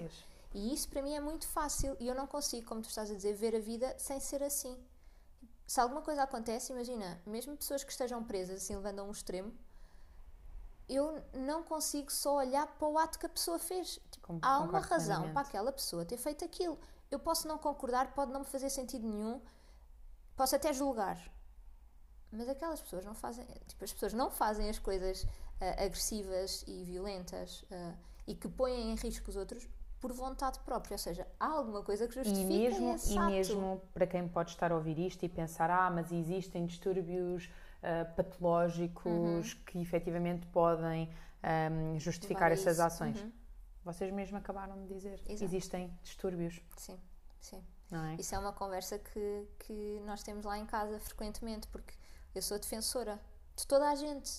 E 0.53 0.75
isso 0.75 0.89
para 0.89 1.01
mim 1.01 1.15
é 1.15 1.21
muito 1.21 1.49
fácil 1.49 1.97
e 1.99 2.07
eu 2.07 2.15
não 2.15 2.27
consigo, 2.27 2.67
como 2.67 2.83
tu 2.83 2.89
estás 2.89 3.11
a 3.11 3.15
dizer, 3.15 3.35
ver 3.35 3.57
a 3.57 3.61
vida 3.61 3.95
sem 3.99 4.21
ser 4.21 4.43
assim. 4.43 4.77
Se 5.67 5.81
alguma 5.81 6.03
coisa 6.03 6.23
acontece, 6.25 6.73
imagina, 6.73 7.21
mesmo 7.25 7.57
pessoas 7.57 7.85
que 7.85 7.93
estejam 7.93 8.23
presas, 8.25 8.63
assim, 8.63 8.75
levando 8.75 8.99
a 8.99 9.05
um 9.05 9.11
extremo, 9.13 9.55
eu 10.91 11.23
não 11.33 11.63
consigo 11.63 12.11
só 12.11 12.37
olhar 12.37 12.67
para 12.67 12.89
o 12.89 12.99
ato 12.99 13.19
que 13.19 13.27
a 13.27 13.29
pessoa 13.29 13.59
fez. 13.59 14.01
Tipo, 14.11 14.39
há 14.43 14.59
uma 14.59 14.81
razão 14.81 15.33
para 15.33 15.43
aquela 15.43 15.71
pessoa 15.71 16.05
ter 16.05 16.17
feito 16.17 16.45
aquilo. 16.45 16.79
Eu 17.11 17.19
posso 17.19 17.47
não 17.47 17.59
concordar, 17.59 18.13
pode 18.13 18.33
não 18.33 18.41
me 18.41 18.47
fazer 18.47 18.71
sentido 18.71 19.07
nenhum, 19.07 19.41
posso 20.37 20.57
até 20.57 20.73
julgar. 20.73 21.19
Mas 22.33 22.49
aquelas 22.49 22.81
pessoas 22.81 23.05
não 23.05 23.15
fazem, 23.15 23.45
tipo, 23.67 23.83
as 23.85 23.93
pessoas 23.93 24.13
não 24.13 24.31
fazem 24.31 24.69
as 24.69 24.79
coisas 24.79 25.27
ah, 25.61 25.85
agressivas 25.85 26.65
e 26.67 26.85
violentas 26.85 27.65
ah, 27.71 27.95
e 28.27 28.35
que 28.35 28.49
põem 28.49 28.93
em 28.93 28.95
risco 28.95 29.31
os 29.31 29.37
outros 29.37 29.69
por 30.01 30.13
vontade 30.13 30.59
própria, 30.61 30.95
ou 30.95 30.99
seja, 30.99 31.27
há 31.39 31.47
alguma 31.47 31.83
coisa 31.83 32.09
que 32.09 32.19
E 32.19 32.25
justifica 32.25 32.49
mesmo, 32.49 32.95
esse 32.95 33.13
e 33.13 33.19
ato. 33.19 33.31
mesmo 33.31 33.83
para 33.93 34.07
quem 34.07 34.27
pode 34.27 34.51
estar 34.51 34.73
a 34.73 34.75
ouvir 34.75 34.99
isto 34.99 35.23
e 35.25 35.29
pensar, 35.29 35.71
ah, 35.71 35.91
mas 35.91 36.11
existem 36.11 36.65
distúrbios 36.67 37.51
ah, 37.83 38.05
patológicos 38.17 39.55
que 39.67 39.81
efetivamente 39.81 40.47
podem 40.49 41.11
ahm, 41.43 41.99
justificar 41.99 42.51
Levar 42.51 42.59
a 42.59 42.61
essas 42.63 42.75
isso. 42.77 42.83
ações. 42.87 43.21
Uhum. 43.21 43.33
Vocês 43.85 44.13
mesmo 44.13 44.37
acabaram 44.37 44.77
de 44.87 44.95
dizer, 44.95 45.21
Exato. 45.27 45.45
existem 45.45 45.91
distúrbios, 46.03 46.61
Sim, 46.77 47.01
sim. 47.41 47.65
é? 47.93 48.21
Isso 48.21 48.35
é 48.35 48.39
uma 48.39 48.53
conversa 48.53 48.99
que, 48.99 49.49
que 49.61 50.01
nós 50.05 50.23
temos 50.23 50.45
lá 50.45 50.59
em 50.59 50.67
casa 50.67 51.01
frequentemente, 51.01 51.67
porque 51.69 51.95
eu 52.35 52.43
sou 52.43 52.59
defensora 52.59 53.19
de 53.57 53.67
toda 53.67 53.89
a 53.89 53.95
gente. 53.95 54.31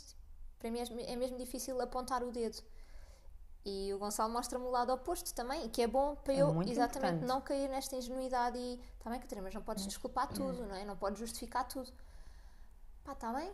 Para 0.60 0.69
mim 0.69 0.79
é, 0.79 1.12
é 1.13 1.15
mesmo 1.15 1.38
difícil 1.39 1.81
apontar 1.81 2.24
o 2.24 2.31
dedo. 2.31 2.62
E 3.65 3.91
o 3.93 4.00
Gonçalo 4.00 4.31
mostra-me 4.31 4.65
o 4.65 4.69
lado 4.69 4.91
oposto 4.93 5.33
também, 5.33 5.67
que 5.69 5.81
é 5.81 5.88
bom 5.88 6.15
para 6.15 6.33
É 6.33 6.41
eu 6.41 6.62
exatamente 6.63 7.15
importante. 7.15 7.25
não 7.25 7.41
cair 7.41 7.67
nesta 7.69 7.95
ingenuidade 7.95 8.57
e 8.57 8.79
está 8.98 9.10
bem, 9.10 9.19
Catarina, 9.19 9.43
mas 9.43 9.53
não 9.53 9.62
podes 9.62 9.86
desculpar 9.86 10.27
tudo, 10.29 10.65
não 10.65 10.75
é? 10.75 10.83
Não 10.86 10.95
podes 10.98 11.19
justificar 11.19 11.67
tudo. 11.67 11.91
Pá, 13.03 13.13
está 13.13 13.34
bem? 13.34 13.51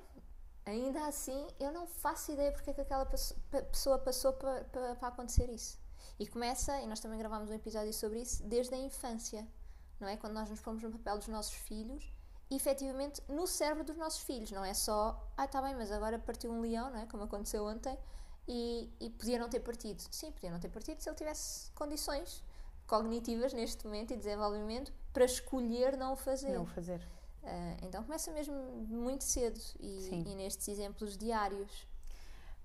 Ainda 0.66 1.06
assim, 1.08 1.48
eu 1.60 1.72
não 1.72 1.88
faço 1.88 2.32
ideia 2.32 2.52
porque 2.52 2.70
é 2.70 2.74
que 2.74 2.82
aquela 2.82 3.06
pesso- 3.06 3.36
pe- 3.50 3.62
pessoa 3.64 3.98
passou 3.98 4.34
para, 4.34 4.66
para, 4.66 4.96
para 4.96 5.08
acontecer 5.08 5.50
isso. 5.50 5.80
E 6.20 6.28
começa, 6.28 6.80
e 6.82 6.88
nós 6.88 7.00
também 7.00 7.18
gravámos 7.18 7.50
um 7.50 7.54
episódio 7.54 7.94
sobre 7.94 8.22
isso, 8.22 8.44
desde 8.44 8.74
a 8.76 8.78
infância, 8.78 9.48
não 10.00 10.08
é? 10.08 10.18
Quando 10.18 10.34
nós 10.34 10.50
nos 10.50 10.60
pomos 10.60 10.84
no 10.84 10.92
papel 10.92 11.18
dos 11.18 11.28
nossos 11.30 11.54
filhos 11.54 12.12
e 12.50 12.56
efetivamente 12.56 13.22
no 13.30 13.48
cérebro 13.48 13.84
dos 13.84 13.96
nossos 13.96 14.22
filhos, 14.22 14.52
não 14.52 14.66
é 14.66 14.74
só, 14.74 15.26
ah, 15.38 15.46
está 15.46 15.62
bem, 15.62 15.76
mas 15.76 15.92
agora 15.92 16.20
partiu 16.20 16.52
um 16.52 16.60
leão, 16.60 16.90
não 16.90 17.00
é? 17.00 17.06
Como 17.06 17.24
aconteceu 17.24 17.66
ontem, 17.66 17.98
e, 18.48 18.92
e 19.00 19.10
podia 19.12 19.40
não 19.40 19.50
ter 19.50 19.60
partido. 19.62 20.02
Sim, 20.12 20.32
podia 20.32 20.52
não 20.52 20.60
ter 20.60 20.70
partido 20.70 21.00
se 21.02 21.08
ele 21.10 21.16
tivesse 21.18 21.72
condições 21.72 22.44
cognitivas 22.86 23.54
neste 23.54 23.86
momento 23.86 24.12
e 24.14 24.18
desenvolvimento 24.18 24.94
para 25.14 25.26
escolher 25.26 25.98
não 25.98 26.14
o 26.14 26.16
fazer. 26.16 26.52
Não 26.52 26.66
fazer. 26.66 27.02
Ah, 27.48 27.78
então 27.82 28.04
começa 28.04 28.30
mesmo 28.32 28.54
muito 28.90 29.24
cedo 29.24 29.60
e, 29.80 30.02
Sim. 30.02 30.24
e 30.28 30.36
nestes 30.36 30.68
exemplos 30.68 31.18
diários. 31.18 31.88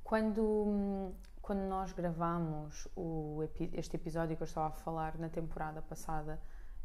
Quando, 0.03 0.43
hum, 0.43 1.15
quando 1.41 1.61
nós 1.61 1.93
gravamos 1.93 2.89
o 2.97 3.41
este 3.73 3.97
episódio 3.97 4.37
que 4.37 4.43
eu 4.43 4.47
estava 4.47 4.69
a 4.69 4.73
falar 4.73 5.17
na 5.19 5.29
temporada 5.29 5.81
passada, 5.81 6.41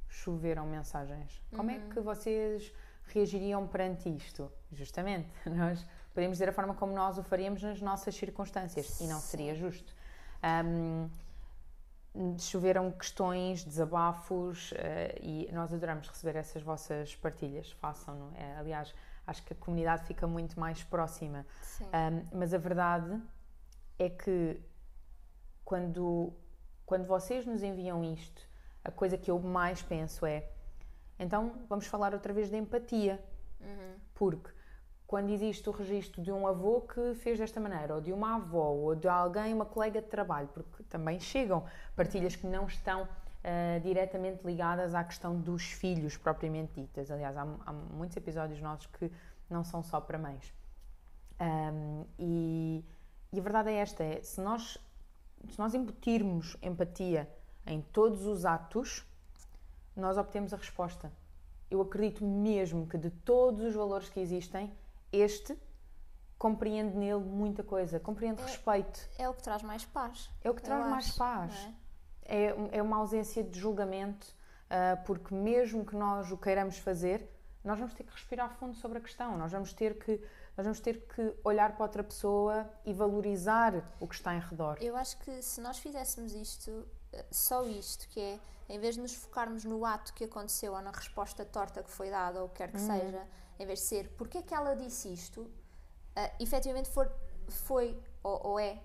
choveram 0.08 0.68
mensagens. 0.68 1.42
Como 1.56 1.72
é 1.72 1.80
que 1.80 2.00
vocês 2.00 2.72
reagiriam 3.08 3.68
perante 3.68 4.10
isto? 4.10 4.52
Justamente, 4.72 5.30
nós 5.50 5.86
podemos 6.14 6.38
dizer 6.38 6.50
a 6.50 6.54
forma 6.54 6.76
como 6.76 6.94
nós 6.94 7.18
o 7.18 7.24
faríamos 7.24 7.64
nas 7.64 7.82
nossas 7.82 8.16
circunstâncias 8.16 9.02
e 9.02 9.08
não 9.08 9.20
seria 9.20 9.56
justo. 9.56 9.96
Hum, 10.44 11.10
choveram 12.40 12.92
questões, 12.92 13.64
desabafos 13.64 14.74
eh, 14.76 15.18
e 15.22 15.50
nós 15.52 15.74
adoramos 15.74 16.08
receber 16.08 16.38
essas 16.38 16.62
vossas 16.62 17.16
partilhas. 17.16 17.72
Façam-no. 17.74 18.32
É, 18.36 18.58
aliás, 18.58 18.94
acho 19.26 19.44
que 19.44 19.54
a 19.54 19.56
comunidade 19.56 20.06
fica 20.06 20.28
muito 20.28 20.60
mais 20.60 20.84
próxima. 20.84 21.46
Sim. 21.62 21.86
Um, 21.86 22.38
mas 22.38 22.54
a 22.54 22.58
verdade 22.58 23.22
é 24.00 24.10
que 24.10 24.60
quando, 25.64 26.34
quando 26.86 27.06
vocês 27.06 27.46
nos 27.46 27.64
enviam 27.64 28.04
isto, 28.04 28.42
a 28.84 28.92
coisa 28.92 29.18
que 29.18 29.30
eu 29.30 29.40
mais 29.40 29.82
penso 29.82 30.26
é 30.26 30.50
então 31.20 31.66
vamos 31.68 31.88
falar 31.88 32.14
outra 32.14 32.34
vez 32.34 32.50
de 32.50 32.58
empatia. 32.58 33.24
Porque 34.14 34.52
quando 35.08 35.30
existe 35.30 35.68
o 35.70 35.72
registro 35.72 36.22
de 36.22 36.32
um 36.32 36.46
avô 36.46 36.82
que 36.82 37.16
fez 37.16 37.40
desta 37.40 37.60
maneira, 37.60 37.96
ou 37.96 38.02
de 38.02 38.12
uma 38.12 38.36
avó, 38.36 38.72
ou 38.72 38.94
de 38.94 39.08
alguém, 39.08 39.54
uma 39.54 39.66
colega 39.66 40.02
de 40.02 40.08
trabalho, 40.08 40.50
porque 40.54 40.84
também 40.84 41.18
chegam 41.20 41.64
partilhas 41.96 42.36
que 42.36 42.46
não 42.46 42.68
estão 42.68 43.08
ah, 43.44 43.80
diretamente 43.80 44.46
ligadas 44.46 44.94
à 44.94 45.02
questão 45.06 45.40
dos 45.40 45.64
filhos 45.64 46.18
propriamente 46.18 46.82
ditas. 46.82 47.10
Aliás, 47.10 47.38
há, 47.38 47.48
há 47.66 47.72
muitos 47.72 48.18
episódios 48.18 48.60
nossos 48.60 48.88
que 48.88 49.10
não 49.50 49.64
são 49.64 49.82
só 49.82 50.02
para 50.02 50.18
mães. 50.18 50.54
Um, 51.40 52.04
e, 52.20 52.84
e 53.32 53.40
a 53.40 53.42
verdade 53.42 53.70
é 53.70 53.76
esta: 53.76 54.04
é, 54.04 54.22
se, 54.22 54.42
nós, 54.42 54.78
se 55.50 55.58
nós 55.58 55.74
embutirmos 55.74 56.58
empatia 56.62 57.30
em 57.66 57.82
todos 57.82 58.26
os 58.26 58.46
atos, 58.46 59.06
nós 59.96 60.18
obtemos 60.18 60.54
a 60.54 60.58
resposta. 60.58 61.10
Eu 61.72 61.80
acredito 61.82 62.26
mesmo 62.26 62.86
que 62.86 62.98
de 62.98 63.10
todos 63.10 63.62
os 63.62 63.74
valores 63.74 64.10
que 64.10 64.20
existem, 64.20 64.74
este 65.12 65.58
compreende 66.38 66.96
nele 66.96 67.24
muita 67.24 67.64
coisa, 67.64 68.00
compreende 68.00 68.42
respeito. 68.42 69.00
É 69.18 69.28
o 69.28 69.34
que 69.34 69.42
traz 69.42 69.64
mais 69.64 69.86
paz. 69.86 70.30
É 70.44 70.50
o 70.50 70.54
que 70.54 70.62
traz 70.62 70.86
mais 70.86 71.08
acho, 71.08 71.18
paz. 71.18 71.54
não 71.54 71.70
é? 71.70 71.74
É, 72.30 72.78
é 72.78 72.82
uma 72.82 72.98
ausência 72.98 73.44
de 73.44 73.60
julgamento, 73.60 74.28
ah, 74.70 74.98
porque 75.06 75.34
mesmo 75.34 75.86
que 75.86 75.96
nós 75.96 76.32
o 76.32 76.38
queiramos 76.38 76.78
fazer, 76.78 77.28
nós 77.64 77.80
vamos 77.80 77.94
ter 77.94 78.04
que 78.04 78.12
respirar 78.12 78.56
fundo 78.58 78.76
sobre 78.76 78.98
a 78.98 79.02
questão, 79.02 79.38
nós 79.38 79.52
vamos 79.52 79.74
ter 79.74 79.98
que, 79.98 80.22
nós 80.56 80.66
vamos 80.66 80.80
ter 80.80 81.06
que 81.08 81.34
olhar 81.44 81.74
para 81.74 81.84
outra 81.84 82.04
pessoa 82.04 82.70
e 82.86 82.94
valorizar 82.94 83.74
o 84.00 84.08
que 84.08 84.16
está 84.16 84.36
em 84.36 84.40
redor. 84.40 84.78
Eu 84.82 84.96
acho 84.96 85.18
que 85.20 85.42
se 85.42 85.60
nós 85.62 85.78
fizéssemos 85.78 86.34
isto, 86.34 86.88
eh, 87.12 87.26
só 87.32 87.66
isto, 87.66 88.08
que 88.10 88.20
é, 88.20 88.40
em 88.70 88.80
vez 88.80 88.96
de 88.96 89.02
nos 89.02 89.16
focarmos 89.16 89.64
no 89.64 89.86
ato 89.86 90.14
que 90.14 90.26
aconteceu 90.26 90.74
ou 90.74 90.82
na 90.82 90.92
resposta 90.92 91.46
torta 91.46 91.84
que 91.84 91.92
foi 91.92 92.10
dada 92.10 92.40
ou 92.40 92.46
o 92.46 92.50
que 92.50 92.56
quer 92.56 92.72
que 92.72 92.80
seja, 92.80 93.26
em 93.60 93.66
vez 93.66 93.80
de 93.80 93.86
ser 93.86 94.10
porque 94.18 94.40
é 94.40 94.42
que 94.42 94.54
ela 94.54 94.76
disse 94.76 95.12
isto, 95.12 95.50
eh, 96.16 96.32
efetivamente 96.40 96.90
for, 96.90 97.12
foi 97.48 97.98
ou, 98.24 98.48
ou 98.48 98.60
é 98.60 98.82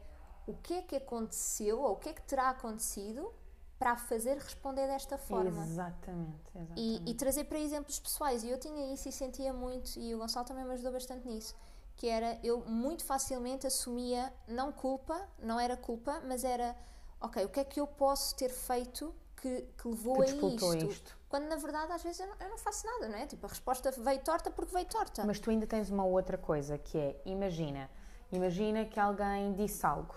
o 0.46 0.54
que 0.54 0.74
é 0.74 0.82
que 0.82 0.96
aconteceu 0.96 1.80
ou 1.80 1.92
o 1.92 1.96
que 1.96 2.08
é 2.08 2.12
que 2.12 2.22
terá 2.22 2.50
acontecido 2.50 3.32
para 3.78 3.92
a 3.92 3.96
fazer 3.96 4.38
responder 4.38 4.86
desta 4.86 5.18
forma. 5.18 5.60
Exatamente, 5.64 6.38
exatamente. 6.54 6.80
E, 6.80 7.10
e 7.10 7.14
trazer 7.14 7.44
para 7.44 7.58
exemplos 7.58 7.98
pessoais. 7.98 8.44
E 8.44 8.48
eu 8.48 8.56
tinha 8.58 8.94
isso 8.94 9.08
e 9.08 9.12
sentia 9.12 9.52
muito, 9.52 9.98
e 9.98 10.14
o 10.14 10.18
Gonçalo 10.18 10.46
também 10.46 10.64
me 10.64 10.72
ajudou 10.74 10.92
bastante 10.92 11.26
nisso. 11.26 11.56
Que 11.96 12.06
era, 12.06 12.38
eu 12.44 12.60
muito 12.64 13.04
facilmente 13.04 13.66
assumia, 13.66 14.32
não 14.46 14.70
culpa, 14.70 15.28
não 15.40 15.58
era 15.58 15.76
culpa, 15.76 16.22
mas 16.24 16.44
era, 16.44 16.76
ok, 17.20 17.44
o 17.44 17.48
que 17.48 17.58
é 17.58 17.64
que 17.64 17.80
eu 17.80 17.86
posso 17.88 18.36
ter 18.36 18.50
feito 18.50 19.12
que, 19.42 19.62
que 19.76 19.88
levou 19.88 20.14
Que 20.16 20.22
a 20.22 20.26
isto? 20.26 20.86
isto. 20.86 21.18
Quando 21.28 21.48
na 21.48 21.56
verdade 21.56 21.92
às 21.92 22.02
vezes 22.02 22.20
eu 22.20 22.28
não, 22.28 22.36
eu 22.40 22.48
não 22.50 22.58
faço 22.58 22.86
nada, 22.86 23.08
não 23.08 23.18
é? 23.18 23.26
Tipo, 23.26 23.46
a 23.46 23.48
resposta 23.48 23.90
veio 23.90 24.20
torta 24.20 24.50
porque 24.50 24.72
veio 24.72 24.86
torta. 24.86 25.24
Mas 25.24 25.40
tu 25.40 25.50
ainda 25.50 25.66
tens 25.66 25.90
uma 25.90 26.04
outra 26.04 26.38
coisa 26.38 26.78
que 26.78 26.96
é, 26.96 27.20
imagina, 27.26 27.90
imagina 28.30 28.84
que 28.84 29.00
alguém 29.00 29.52
disse 29.52 29.84
algo 29.84 30.14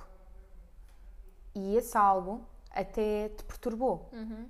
e 1.56 1.76
esse 1.76 1.98
algo 1.98 2.46
até 2.70 3.30
te 3.30 3.44
perturbou. 3.46 4.10
Uhum. 4.14 4.50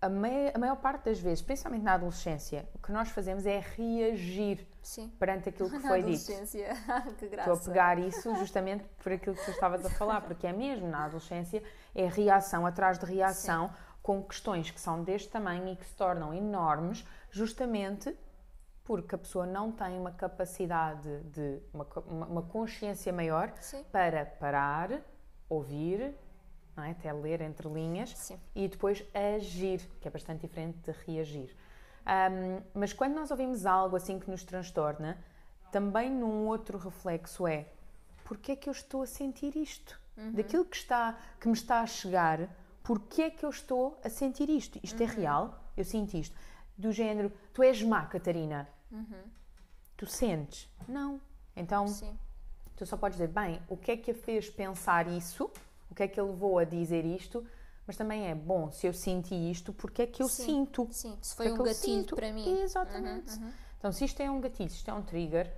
A, 0.00 0.06
a 0.06 0.58
maior 0.58 0.76
parte 0.76 1.04
das 1.04 1.18
vezes, 1.18 1.42
principalmente 1.42 1.82
na 1.82 1.94
adolescência, 1.94 2.68
o 2.74 2.78
que 2.78 2.90
nós 2.90 3.08
fazemos 3.10 3.44
é 3.44 3.58
reagir 3.58 4.66
Sim. 4.82 5.08
perante 5.18 5.48
aquilo 5.48 5.70
que 5.70 5.78
Na 5.80 5.88
foi 5.88 6.02
dito. 6.02 6.26
que 7.18 7.28
graça. 7.28 7.50
Estou 7.52 7.54
a 7.54 7.56
pegar 7.72 7.98
isso 7.98 8.34
justamente 8.36 8.84
por 9.02 9.12
aquilo 9.12 9.36
que 9.36 9.44
tu 9.44 9.50
estavas 9.52 9.84
a 9.86 9.90
falar, 9.90 10.20
porque 10.22 10.46
é 10.46 10.52
mesmo 10.52 10.88
na 10.88 11.04
adolescência, 11.04 11.62
é 11.94 12.06
reação 12.06 12.66
atrás 12.66 12.98
de 12.98 13.06
reação 13.06 13.72
com 14.02 14.22
questões 14.22 14.70
que 14.70 14.80
são 14.80 15.02
deste 15.04 15.28
tamanho 15.28 15.68
e 15.68 15.76
que 15.76 15.84
se 15.86 15.94
tornam 15.94 16.34
enormes, 16.34 17.06
justamente 17.30 18.14
porque 18.84 19.14
a 19.14 19.18
pessoa 19.18 19.46
não 19.46 19.70
tem 19.70 19.96
uma 19.96 20.10
capacidade 20.10 21.20
de, 21.22 21.60
uma, 21.72 21.86
uma- 22.26 22.42
consciência 22.42 23.12
maior 23.12 23.52
Sim. 23.60 23.84
para 23.92 24.26
parar, 24.26 24.90
ouvir, 25.48 26.12
é? 26.76 26.90
até 26.90 27.12
ler 27.12 27.40
entre 27.42 27.68
linhas 27.68 28.10
Sim. 28.16 28.40
e 28.56 28.66
depois 28.66 29.04
agir, 29.14 29.88
que 30.00 30.08
é 30.08 30.10
bastante 30.10 30.40
diferente 30.40 30.78
de 30.78 30.90
reagir. 31.06 31.56
Ahm, 32.04 32.62
mas 32.74 32.92
quando 32.92 33.14
nós 33.14 33.30
ouvimos 33.30 33.64
algo 33.66 33.96
assim 33.96 34.18
que 34.18 34.30
nos 34.30 34.44
transtorna, 34.44 35.18
também 35.70 36.10
num 36.10 36.46
outro 36.46 36.78
reflexo 36.78 37.46
é 37.46 37.66
porque 38.24 38.52
é 38.52 38.56
que 38.56 38.68
eu 38.68 38.72
estou 38.72 39.02
a 39.02 39.06
sentir 39.06 39.56
isto? 39.56 40.00
Daquilo 40.32 40.64
que, 40.64 40.76
está, 40.76 41.18
que 41.40 41.48
me 41.48 41.54
está 41.54 41.80
a 41.80 41.86
chegar, 41.86 42.48
porque 42.82 43.22
é 43.22 43.30
que 43.30 43.44
eu 43.44 43.50
estou 43.50 43.98
a 44.04 44.08
sentir 44.08 44.48
isto? 44.48 44.78
Isto 44.82 45.02
é 45.02 45.06
real? 45.06 45.58
Eu 45.76 45.84
sinto 45.84 46.16
isto. 46.16 46.36
Do 46.76 46.92
género, 46.92 47.32
tu 47.52 47.62
és 47.62 47.82
má, 47.82 48.06
Catarina. 48.06 48.68
Tu 49.96 50.06
sentes? 50.06 50.68
Não. 50.88 51.20
Então, 51.56 51.86
Sim. 51.88 52.18
Tu 52.76 52.86
só 52.86 52.96
podes 52.96 53.18
dizer, 53.18 53.28
bem, 53.28 53.60
o 53.68 53.76
que 53.76 53.92
é 53.92 53.96
que 53.96 54.10
a 54.10 54.14
fez 54.14 54.48
pensar 54.48 55.06
isso? 55.06 55.50
O 55.90 55.94
que 55.94 56.02
é 56.02 56.08
que 56.08 56.18
a 56.18 56.22
levou 56.22 56.58
a 56.58 56.64
dizer 56.64 57.04
isto? 57.04 57.46
Mas 57.86 57.96
também 57.96 58.28
é, 58.28 58.34
bom, 58.34 58.70
se 58.70 58.86
eu 58.86 58.92
senti 58.92 59.34
isto, 59.34 59.72
porque 59.72 60.02
é 60.02 60.06
que 60.06 60.22
eu 60.22 60.28
Sim, 60.28 60.44
sinto? 60.44 60.88
Sim, 60.92 61.18
se 61.20 61.34
foi 61.34 61.48
é 61.48 61.52
um 61.52 61.58
gatilho 61.58 61.74
sinto? 61.74 62.14
para 62.14 62.32
mim. 62.32 62.46
Uhum, 62.46 62.62
Exatamente. 62.62 63.40
Então, 63.78 63.90
se 63.90 64.04
isto 64.04 64.20
é 64.20 64.30
um 64.30 64.40
gatilho, 64.40 64.70
se 64.70 64.76
isto 64.76 64.88
é 64.90 64.94
um 64.94 65.02
trigger, 65.02 65.52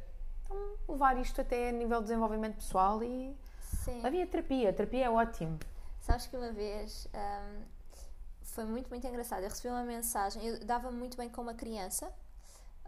então 0.45 0.77
levar 0.89 1.19
isto 1.19 1.41
até 1.41 1.69
a 1.69 1.73
nível 1.73 1.99
de 1.99 2.05
desenvolvimento 2.05 2.57
pessoal 2.57 3.03
e 3.03 3.37
Sim. 3.85 4.01
levem 4.03 4.23
a 4.23 4.27
terapia. 4.27 4.71
A 4.71 4.73
terapia 4.73 5.05
é 5.05 5.11
ótimo. 5.11 5.59
Sabes 6.01 6.27
que 6.27 6.37
uma 6.37 6.51
vez 6.51 7.07
hum, 7.15 7.63
foi 8.43 8.65
muito, 8.65 8.89
muito 8.89 9.07
engraçado. 9.07 9.43
Eu 9.43 9.51
recebi 9.51 9.69
uma 9.69 9.85
mensagem, 9.85 10.43
eu 10.47 10.65
dava 10.65 10.91
muito 10.91 11.17
bem 11.17 11.29
com 11.29 11.43
uma 11.43 11.55
criança, 11.55 12.11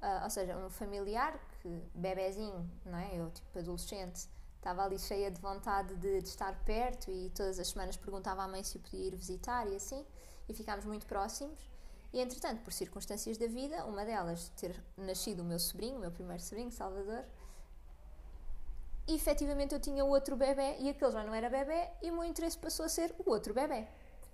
ah, 0.00 0.22
ou 0.24 0.30
seja, 0.30 0.56
um 0.56 0.70
familiar 0.70 1.38
que, 1.60 1.82
bebezinho, 1.94 2.68
não 2.84 2.98
é? 2.98 3.16
Eu, 3.18 3.30
tipo, 3.30 3.58
adolescente, 3.58 4.28
estava 4.66 4.82
ali 4.82 4.98
cheia 4.98 5.30
de 5.30 5.40
vontade 5.40 5.94
de, 5.94 6.20
de, 6.20 6.28
estar 6.28 6.52
perto 6.64 7.08
e 7.08 7.30
todas 7.30 7.60
as 7.60 7.68
semanas 7.68 7.96
perguntava 7.96 8.42
à 8.42 8.48
mãe 8.48 8.64
se 8.64 8.76
o 8.76 8.80
podia 8.80 9.06
ir 9.06 9.14
visitar 9.14 9.64
e 9.68 9.76
assim, 9.76 10.04
e 10.48 10.52
ficámos 10.52 10.84
muito 10.84 11.06
próximos. 11.06 11.70
E 12.12 12.20
entretanto, 12.20 12.62
por 12.62 12.72
circunstâncias 12.72 13.38
da 13.38 13.46
vida, 13.46 13.84
uma 13.84 14.04
delas 14.04 14.48
ter 14.56 14.74
nascido 14.96 15.40
o 15.40 15.44
meu 15.44 15.60
sobrinho, 15.60 15.98
o 15.98 16.00
meu 16.00 16.10
primeiro 16.10 16.42
sobrinho, 16.42 16.72
Salvador, 16.72 17.24
e 19.06 19.14
efetivamente 19.14 19.72
eu 19.72 19.78
tinha 19.78 20.04
outro 20.04 20.34
bebê 20.34 20.78
e 20.80 20.88
aquele 20.88 21.12
já 21.12 21.22
não 21.22 21.32
era 21.32 21.48
bebê 21.48 21.88
e 22.02 22.10
o 22.10 22.14
meu 22.14 22.24
interesse 22.24 22.58
passou 22.58 22.86
a 22.86 22.88
ser 22.88 23.14
o 23.24 23.30
outro 23.30 23.54
bebê. 23.54 23.86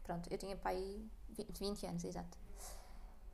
Pronto, 0.02 0.30
eu 0.32 0.38
tinha 0.38 0.56
pai 0.56 0.98
20 1.28 1.86
anos, 1.86 2.04
exato. 2.04 2.38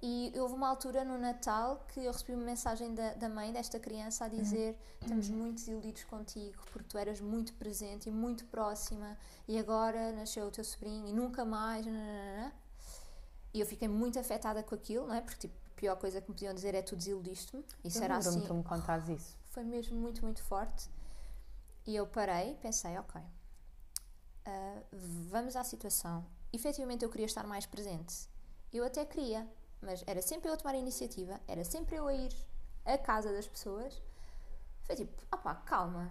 E 0.01 0.33
houve 0.37 0.55
uma 0.55 0.69
altura 0.69 1.05
no 1.05 1.19
Natal 1.19 1.85
que 1.89 2.05
eu 2.05 2.13
recebi 2.13 2.33
uma 2.33 2.45
mensagem 2.45 2.95
da, 2.95 3.15
da 3.15 3.29
mãe 3.29 3.53
desta 3.53 3.81
criança 3.81 4.27
a 4.27 4.29
dizer: 4.29 4.79
Estamos 5.01 5.29
muito 5.29 5.57
desiludidos 5.57 6.05
contigo 6.05 6.63
porque 6.73 6.89
tu 6.89 6.97
eras 6.97 7.21
muito 7.21 7.53
presente 7.55 8.09
e 8.09 8.13
muito 8.13 8.45
próxima 8.47 9.19
e 9.49 9.59
agora 9.59 10.13
nasceu 10.13 10.47
o 10.47 10.51
teu 10.51 10.63
sobrinho 10.63 11.09
e 11.09 11.13
nunca 11.13 11.45
mais. 11.45 11.85
Nananana. 11.85 12.53
E 13.53 13.61
eu 13.61 13.67
fiquei 13.67 13.89
muito 13.89 14.19
afetada 14.19 14.63
com 14.63 14.75
aquilo, 14.75 15.07
não 15.07 15.15
é? 15.15 15.21
Porque 15.21 15.49
tipo, 15.49 15.55
a 15.67 15.81
pior 15.81 15.97
coisa 15.97 16.21
que 16.21 16.29
me 16.29 16.35
podiam 16.35 16.55
dizer 16.55 16.75
é 16.75 16.83
tu 16.83 16.95
desiludiste-me. 16.95 17.65
Isso 17.83 17.99
eu 17.99 18.05
era 18.05 18.17
assim. 18.19 18.41
tu 18.43 18.55
me 18.55 18.63
contares 18.63 19.09
isso. 19.09 19.37
Foi 19.51 19.65
mesmo 19.65 19.99
muito, 19.99 20.23
muito 20.23 20.43
forte. 20.45 20.89
E 21.85 21.97
eu 21.97 22.07
parei, 22.07 22.55
pensei: 22.57 22.97
Ok, 22.99 23.21
uh, 23.21 24.85
vamos 25.29 25.57
à 25.57 25.65
situação. 25.65 26.25
Efetivamente 26.53 27.05
eu 27.05 27.11
queria 27.11 27.27
estar 27.27 27.47
mais 27.47 27.67
presente. 27.67 28.29
Eu 28.73 28.85
até 28.85 29.05
queria, 29.05 29.49
mas 29.81 30.03
era 30.07 30.21
sempre 30.23 30.49
eu 30.49 30.55
a 30.55 30.57
tomar 30.57 30.75
a 30.75 30.79
iniciativa, 30.79 31.41
era 31.47 31.65
sempre 31.65 31.97
eu 31.97 32.07
a 32.07 32.15
ir 32.15 32.35
à 32.85 32.99
casa 32.99 33.33
das 33.33 33.47
pessoas. 33.47 34.01
Foi 34.83 34.97
tipo, 34.97 35.13
opá, 35.33 35.55
calma. 35.55 36.11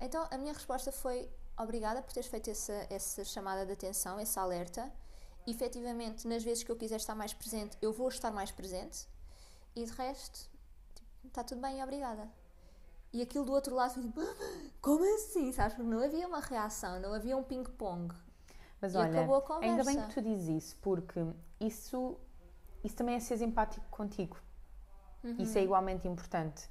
Então 0.00 0.26
a 0.30 0.38
minha 0.38 0.52
resposta 0.52 0.90
foi 0.90 1.30
obrigada 1.58 2.02
por 2.02 2.12
teres 2.12 2.28
feito 2.28 2.50
essa, 2.50 2.86
essa 2.90 3.24
chamada 3.24 3.66
de 3.66 3.72
atenção, 3.72 4.18
esse 4.18 4.38
alerta. 4.38 4.90
E, 5.46 5.52
efetivamente, 5.52 6.28
nas 6.28 6.42
vezes 6.42 6.62
que 6.62 6.70
eu 6.70 6.76
quiser 6.76 6.96
estar 6.96 7.14
mais 7.14 7.32
presente, 7.32 7.76
eu 7.80 7.92
vou 7.92 8.08
estar 8.08 8.30
mais 8.30 8.50
presente. 8.50 9.08
E 9.74 9.84
de 9.84 9.92
resto, 9.92 10.48
tipo, 10.94 11.26
está 11.26 11.42
tudo 11.42 11.60
bem, 11.60 11.82
obrigada. 11.82 12.28
E 13.12 13.22
aquilo 13.22 13.44
do 13.44 13.52
outro 13.52 13.74
lado 13.74 14.00
tipo, 14.00 14.20
como 14.80 15.02
assim? 15.16 15.52
Sabes? 15.52 15.74
Porque 15.74 15.90
não 15.90 16.02
havia 16.02 16.28
uma 16.28 16.40
reação, 16.40 17.00
não 17.00 17.12
havia 17.12 17.36
um 17.36 17.42
ping-pong. 17.42 18.14
Mas 18.80 18.94
e 18.94 18.96
olha, 18.96 19.26
ainda 19.60 19.84
bem 19.84 20.00
que 20.00 20.14
tu 20.14 20.22
dizes 20.22 20.64
isso, 20.64 20.76
porque 20.80 21.20
isso 21.58 22.18
isso 22.82 22.96
também 22.96 23.14
é 23.14 23.20
ser 23.20 23.40
empático 23.42 23.86
contigo. 23.90 24.36
Uhum. 25.22 25.36
Isso 25.38 25.58
é 25.58 25.62
igualmente 25.62 26.08
importante. 26.08 26.68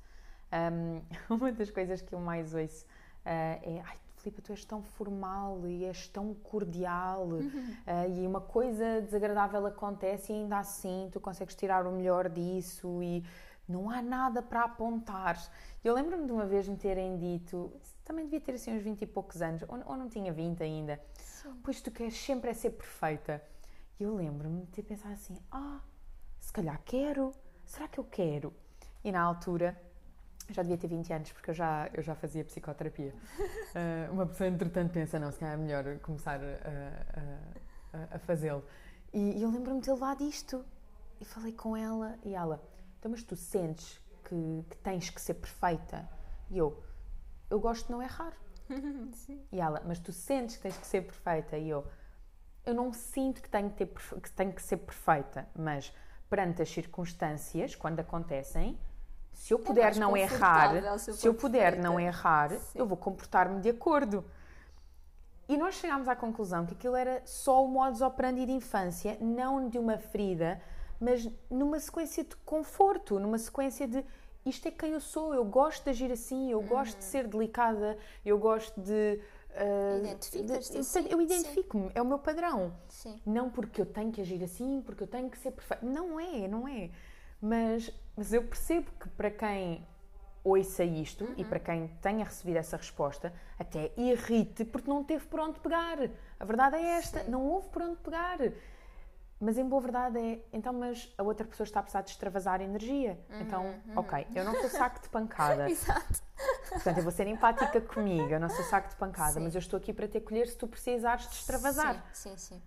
Um, 0.51 1.01
uma 1.35 1.51
das 1.51 1.69
coisas 1.69 2.01
que 2.01 2.13
eu 2.13 2.19
mais 2.19 2.53
ouço 2.53 2.85
uh, 2.85 2.89
é 3.25 3.81
ai, 3.85 3.97
Filipe, 4.17 4.41
tu 4.41 4.51
és 4.51 4.65
tão 4.65 4.81
formal 4.81 5.65
e 5.67 5.85
és 5.85 6.07
tão 6.07 6.33
cordial 6.33 7.27
uhum. 7.27 7.47
uh, 7.47 8.17
e 8.17 8.27
uma 8.27 8.41
coisa 8.41 9.01
desagradável 9.01 9.65
acontece 9.65 10.33
e 10.33 10.35
ainda 10.35 10.57
assim 10.57 11.09
tu 11.11 11.19
consegues 11.19 11.55
tirar 11.55 11.85
o 11.85 11.91
melhor 11.91 12.27
disso 12.27 13.01
e 13.01 13.23
não 13.67 13.89
há 13.89 14.01
nada 14.01 14.41
para 14.41 14.63
apontar. 14.63 15.37
Eu 15.83 15.93
lembro-me 15.93 16.25
de 16.25 16.31
uma 16.31 16.45
vez 16.45 16.67
me 16.67 16.75
terem 16.75 17.17
dito, 17.17 17.71
também 18.03 18.25
devia 18.25 18.41
ter 18.41 18.53
assim 18.53 18.75
uns 18.75 18.81
20 18.81 19.03
e 19.03 19.05
poucos 19.05 19.41
anos, 19.41 19.61
ou, 19.67 19.79
ou 19.85 19.95
não 19.95 20.09
tinha 20.09 20.33
20 20.33 20.63
ainda, 20.63 20.99
Sim. 21.13 21.53
pois 21.63 21.79
tu 21.79 21.91
queres 21.91 22.17
sempre 22.17 22.49
é 22.49 22.53
ser 22.53 22.71
perfeita. 22.71 23.41
E 23.99 24.03
eu 24.03 24.15
lembro-me 24.15 24.61
de 24.61 24.71
ter 24.71 24.83
pensado 24.83 25.13
assim, 25.13 25.37
ah, 25.51 25.79
se 26.49 26.53
calhar 26.53 26.81
quero, 26.83 27.31
será 27.63 27.87
que 27.87 27.99
eu 27.99 28.03
quero? 28.03 28.51
E 29.03 29.11
na 29.11 29.21
altura, 29.21 29.79
já 30.49 30.63
devia 30.63 30.79
ter 30.79 30.87
20 30.87 31.13
anos, 31.13 31.31
porque 31.31 31.51
eu 31.51 31.53
já, 31.53 31.87
eu 31.93 32.01
já 32.01 32.15
fazia 32.15 32.43
psicoterapia. 32.43 33.13
Uh, 33.13 34.09
uma 34.11 34.25
pessoa, 34.25 34.47
entretanto, 34.47 34.91
pensa, 34.91 35.19
não, 35.19 35.31
se 35.31 35.37
calhar 35.37 35.53
é 35.53 35.57
melhor 35.57 35.99
começar 35.99 36.39
a, 36.41 37.97
a, 37.97 38.15
a 38.15 38.19
fazê-lo. 38.19 38.65
E, 39.13 39.37
e 39.37 39.43
eu 39.43 39.51
lembro-me 39.51 39.79
de 39.79 39.85
ter 39.85 39.93
levado 39.93 40.23
isto. 40.23 40.65
E 41.21 41.25
falei 41.25 41.53
com 41.53 41.77
ela, 41.77 42.17
e 42.23 42.33
ela, 42.33 42.59
então, 42.97 43.11
mas 43.11 43.21
tu 43.21 43.35
sentes 43.35 44.01
que, 44.23 44.65
que 44.71 44.77
tens 44.77 45.11
que 45.11 45.21
ser 45.21 45.35
perfeita? 45.35 46.09
E 46.49 46.57
eu, 46.57 46.83
eu 47.47 47.59
gosto 47.59 47.85
de 47.85 47.91
não 47.91 48.01
errar. 48.01 48.33
Sim. 49.13 49.39
E 49.51 49.61
ela, 49.61 49.83
mas 49.85 49.99
tu 49.99 50.11
sentes 50.11 50.55
que 50.55 50.63
tens 50.63 50.77
que 50.79 50.87
ser 50.87 51.03
perfeita? 51.03 51.59
E 51.59 51.69
eu, 51.69 51.85
eu 52.65 52.73
não 52.73 52.91
sinto 52.91 53.39
que 53.39 53.49
tenho 53.49 53.69
que, 53.69 53.85
ter, 53.85 53.93
que, 54.19 54.31
tenho 54.31 54.51
que 54.51 54.63
ser 54.63 54.77
perfeita, 54.77 55.47
mas 55.55 55.93
perante 56.29 56.61
as 56.61 56.69
circunstâncias, 56.69 57.75
quando 57.75 57.99
acontecem, 57.99 58.77
se 59.33 59.53
eu 59.53 59.57
é 59.57 59.61
puder 59.61 59.95
é 59.95 59.99
não 59.99 60.15
errar, 60.15 60.99
se, 60.99 61.27
eu 61.27 61.33
puder 61.33 61.77
não 61.77 61.99
errar, 61.99 62.51
Sim. 62.51 62.79
eu 62.79 62.85
vou 62.85 62.97
comportar-me 62.97 63.61
de 63.61 63.69
acordo. 63.69 64.23
E 65.47 65.57
nós 65.57 65.75
chegámos 65.75 66.07
à 66.07 66.15
conclusão 66.15 66.65
que 66.65 66.73
aquilo 66.73 66.95
era 66.95 67.21
só 67.25 67.63
o 67.63 67.67
modus 67.67 68.01
operandi 68.01 68.45
de 68.45 68.51
infância, 68.51 69.17
não 69.19 69.67
de 69.67 69.79
uma 69.79 69.97
ferida, 69.97 70.61
mas 70.99 71.27
numa 71.49 71.79
sequência 71.79 72.23
de 72.23 72.35
conforto, 72.37 73.19
numa 73.19 73.37
sequência 73.37 73.87
de 73.87 74.05
isto 74.45 74.67
é 74.67 74.71
quem 74.71 74.91
eu 74.91 75.01
sou, 75.01 75.33
eu 75.33 75.43
gosto 75.43 75.83
de 75.83 75.89
agir 75.89 76.11
assim, 76.11 76.51
eu 76.51 76.59
uhum. 76.59 76.67
gosto 76.67 76.97
de 76.97 77.03
ser 77.03 77.27
delicada, 77.27 77.97
eu 78.25 78.37
gosto 78.37 78.79
de 78.79 79.19
Uh, 79.51 80.05
Identificas-te 80.05 81.11
Eu 81.11 81.21
identifico-me, 81.21 81.91
é 81.95 82.01
o 82.01 82.05
meu 82.05 82.19
padrão. 82.19 82.73
Sim. 82.87 83.19
Não 83.25 83.49
porque 83.49 83.81
eu 83.81 83.85
tenho 83.85 84.11
que 84.11 84.21
agir 84.21 84.43
assim, 84.43 84.81
porque 84.85 85.03
eu 85.03 85.07
tenho 85.07 85.29
que 85.29 85.37
ser 85.37 85.51
perfeito. 85.51 85.85
Não 85.85 86.19
é, 86.19 86.47
não 86.47 86.67
é. 86.67 86.91
Mas, 87.41 87.91
mas 88.15 88.31
eu 88.31 88.43
percebo 88.43 88.91
que 88.99 89.09
para 89.09 89.31
quem 89.31 89.85
ouça 90.43 90.83
isto 90.83 91.25
uhum. 91.25 91.33
e 91.37 91.43
para 91.43 91.59
quem 91.59 91.87
tenha 92.01 92.23
recebido 92.23 92.57
essa 92.57 92.77
resposta, 92.77 93.33
até 93.57 93.91
irrite 93.97 94.63
porque 94.65 94.89
não 94.89 95.03
teve 95.03 95.25
por 95.27 95.39
onde 95.39 95.59
pegar. 95.59 95.97
A 96.39 96.45
verdade 96.45 96.77
é 96.77 96.97
esta, 96.97 97.23
Sim. 97.23 97.31
não 97.31 97.45
houve 97.45 97.69
por 97.69 97.81
onde 97.81 97.97
pegar. 97.97 98.37
Mas 99.39 99.57
em 99.57 99.65
boa 99.65 99.81
verdade 99.81 100.19
é, 100.19 100.45
então, 100.51 100.73
mas 100.73 101.13
a 101.17 101.23
outra 101.23 101.47
pessoa 101.47 101.63
está 101.63 101.79
a 101.79 101.83
precisar 101.83 102.01
de 102.01 102.09
extravasar 102.11 102.61
energia. 102.61 103.17
Uhum, 103.29 103.41
então, 103.41 103.65
uhum. 103.65 103.93
ok, 103.95 104.27
eu 104.35 104.43
não 104.43 104.53
sou 104.59 104.69
saco 104.69 105.01
de 105.01 105.07
pancada. 105.07 105.69
Exato. 105.71 106.21
Portanto, 106.69 106.97
eu 106.97 107.03
vou 107.03 107.11
ser 107.11 107.25
empática 107.25 107.79
comigo, 107.79 108.29
eu 108.29 108.39
não 108.39 108.49
sou 108.49 108.65
saco 108.65 108.89
de 108.89 108.95
pancada, 108.95 109.33
sim. 109.33 109.39
mas 109.39 109.55
eu 109.55 109.59
estou 109.59 109.77
aqui 109.77 109.93
para 109.93 110.09
te 110.09 110.17
acolher 110.17 110.47
se 110.47 110.57
tu 110.57 110.67
precisares 110.67 111.27
de 111.29 111.35
extravasar. 111.35 112.05
Sim, 112.11 112.35
sim, 112.35 112.37
sim. 112.37 112.61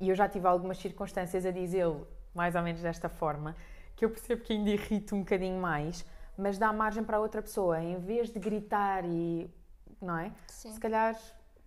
E 0.00 0.08
eu 0.08 0.16
já 0.16 0.28
tive 0.28 0.48
algumas 0.48 0.78
circunstâncias 0.78 1.46
a 1.46 1.52
dizê-lo, 1.52 2.08
mais 2.34 2.56
ou 2.56 2.62
menos 2.62 2.82
desta 2.82 3.08
forma, 3.08 3.54
que 3.94 4.04
eu 4.04 4.10
percebo 4.10 4.42
que 4.42 4.52
ainda 4.52 4.70
irrito 4.70 5.14
um 5.14 5.20
bocadinho 5.20 5.60
mais, 5.60 6.04
mas 6.36 6.58
dá 6.58 6.72
margem 6.72 7.04
para 7.04 7.18
a 7.18 7.20
outra 7.20 7.40
pessoa, 7.40 7.80
em 7.80 7.98
vez 8.00 8.30
de 8.30 8.40
gritar 8.40 9.04
e. 9.04 9.48
não 10.02 10.18
é? 10.18 10.32
Sim. 10.48 10.72
Se 10.72 10.80
calhar 10.80 11.16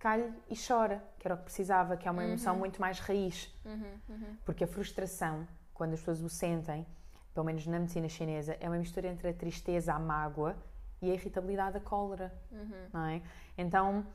calhe 0.00 0.32
e 0.48 0.56
chora, 0.56 1.04
que 1.18 1.28
era 1.28 1.34
o 1.34 1.38
que 1.38 1.44
precisava, 1.44 1.96
que 1.96 2.08
é 2.08 2.10
uma 2.10 2.24
emoção 2.24 2.54
uhum. 2.54 2.58
muito 2.58 2.80
mais 2.80 2.98
raiz. 2.98 3.54
Uhum, 3.64 3.92
uhum. 4.08 4.36
Porque 4.44 4.64
a 4.64 4.66
frustração, 4.66 5.46
quando 5.74 5.92
as 5.92 6.00
pessoas 6.00 6.22
o 6.22 6.28
sentem, 6.28 6.86
pelo 7.34 7.44
menos 7.44 7.66
na 7.66 7.78
medicina 7.78 8.08
chinesa, 8.08 8.56
é 8.58 8.68
uma 8.68 8.78
mistura 8.78 9.08
entre 9.08 9.28
a 9.28 9.34
tristeza, 9.34 9.92
a 9.92 9.98
mágoa 9.98 10.56
e 11.02 11.10
a 11.10 11.14
irritabilidade, 11.14 11.76
a 11.76 11.80
cólera. 11.80 12.34
Uhum. 12.50 12.88
Não 12.92 13.06
é? 13.06 13.22
Então, 13.56 14.06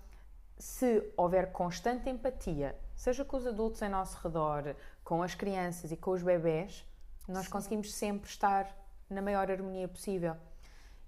se 0.57 1.13
houver 1.15 1.51
constante 1.51 2.09
empatia, 2.09 2.75
seja 2.95 3.23
com 3.23 3.37
os 3.37 3.45
adultos 3.45 3.81
em 3.83 3.89
nosso 3.89 4.19
redor, 4.23 4.75
com 5.03 5.21
as 5.21 5.35
crianças 5.35 5.91
e 5.91 5.97
com 5.97 6.11
os 6.11 6.23
bebés, 6.23 6.83
nós 7.27 7.45
Sim. 7.45 7.51
conseguimos 7.51 7.93
sempre 7.93 8.27
estar 8.27 8.75
na 9.07 9.21
maior 9.21 9.51
harmonia 9.51 9.87
possível. 9.87 10.35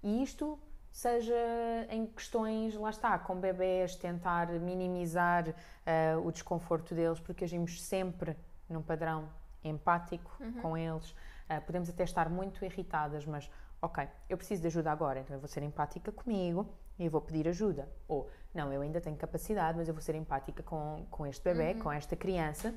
E 0.02 0.22
isto 0.22 0.56
seja 0.98 1.86
em 1.90 2.06
questões, 2.06 2.74
lá 2.74 2.90
está, 2.90 3.16
com 3.20 3.36
bebés, 3.36 3.94
tentar 3.94 4.48
minimizar 4.48 5.48
uh, 5.48 6.26
o 6.26 6.32
desconforto 6.32 6.92
deles, 6.92 7.20
porque 7.20 7.44
agimos 7.44 7.80
sempre 7.80 8.36
num 8.68 8.82
padrão 8.82 9.28
empático 9.62 10.36
uhum. 10.40 10.60
com 10.60 10.76
eles. 10.76 11.12
Uh, 11.48 11.62
podemos 11.64 11.88
até 11.88 12.02
estar 12.02 12.28
muito 12.28 12.64
irritadas, 12.64 13.24
mas 13.24 13.48
ok, 13.80 14.08
eu 14.28 14.36
preciso 14.36 14.60
de 14.60 14.66
ajuda 14.66 14.90
agora, 14.90 15.20
então 15.20 15.36
eu 15.36 15.40
vou 15.40 15.46
ser 15.46 15.62
empática 15.62 16.10
comigo 16.10 16.68
e 16.98 17.08
vou 17.08 17.20
pedir 17.20 17.46
ajuda. 17.46 17.88
Ou, 18.08 18.28
não, 18.52 18.72
eu 18.72 18.82
ainda 18.82 19.00
tenho 19.00 19.16
capacidade, 19.16 19.78
mas 19.78 19.86
eu 19.86 19.94
vou 19.94 20.02
ser 20.02 20.16
empática 20.16 20.64
com, 20.64 21.06
com 21.12 21.24
este 21.28 21.44
bebê, 21.44 21.74
uhum. 21.74 21.78
com 21.78 21.92
esta 21.92 22.16
criança, 22.16 22.74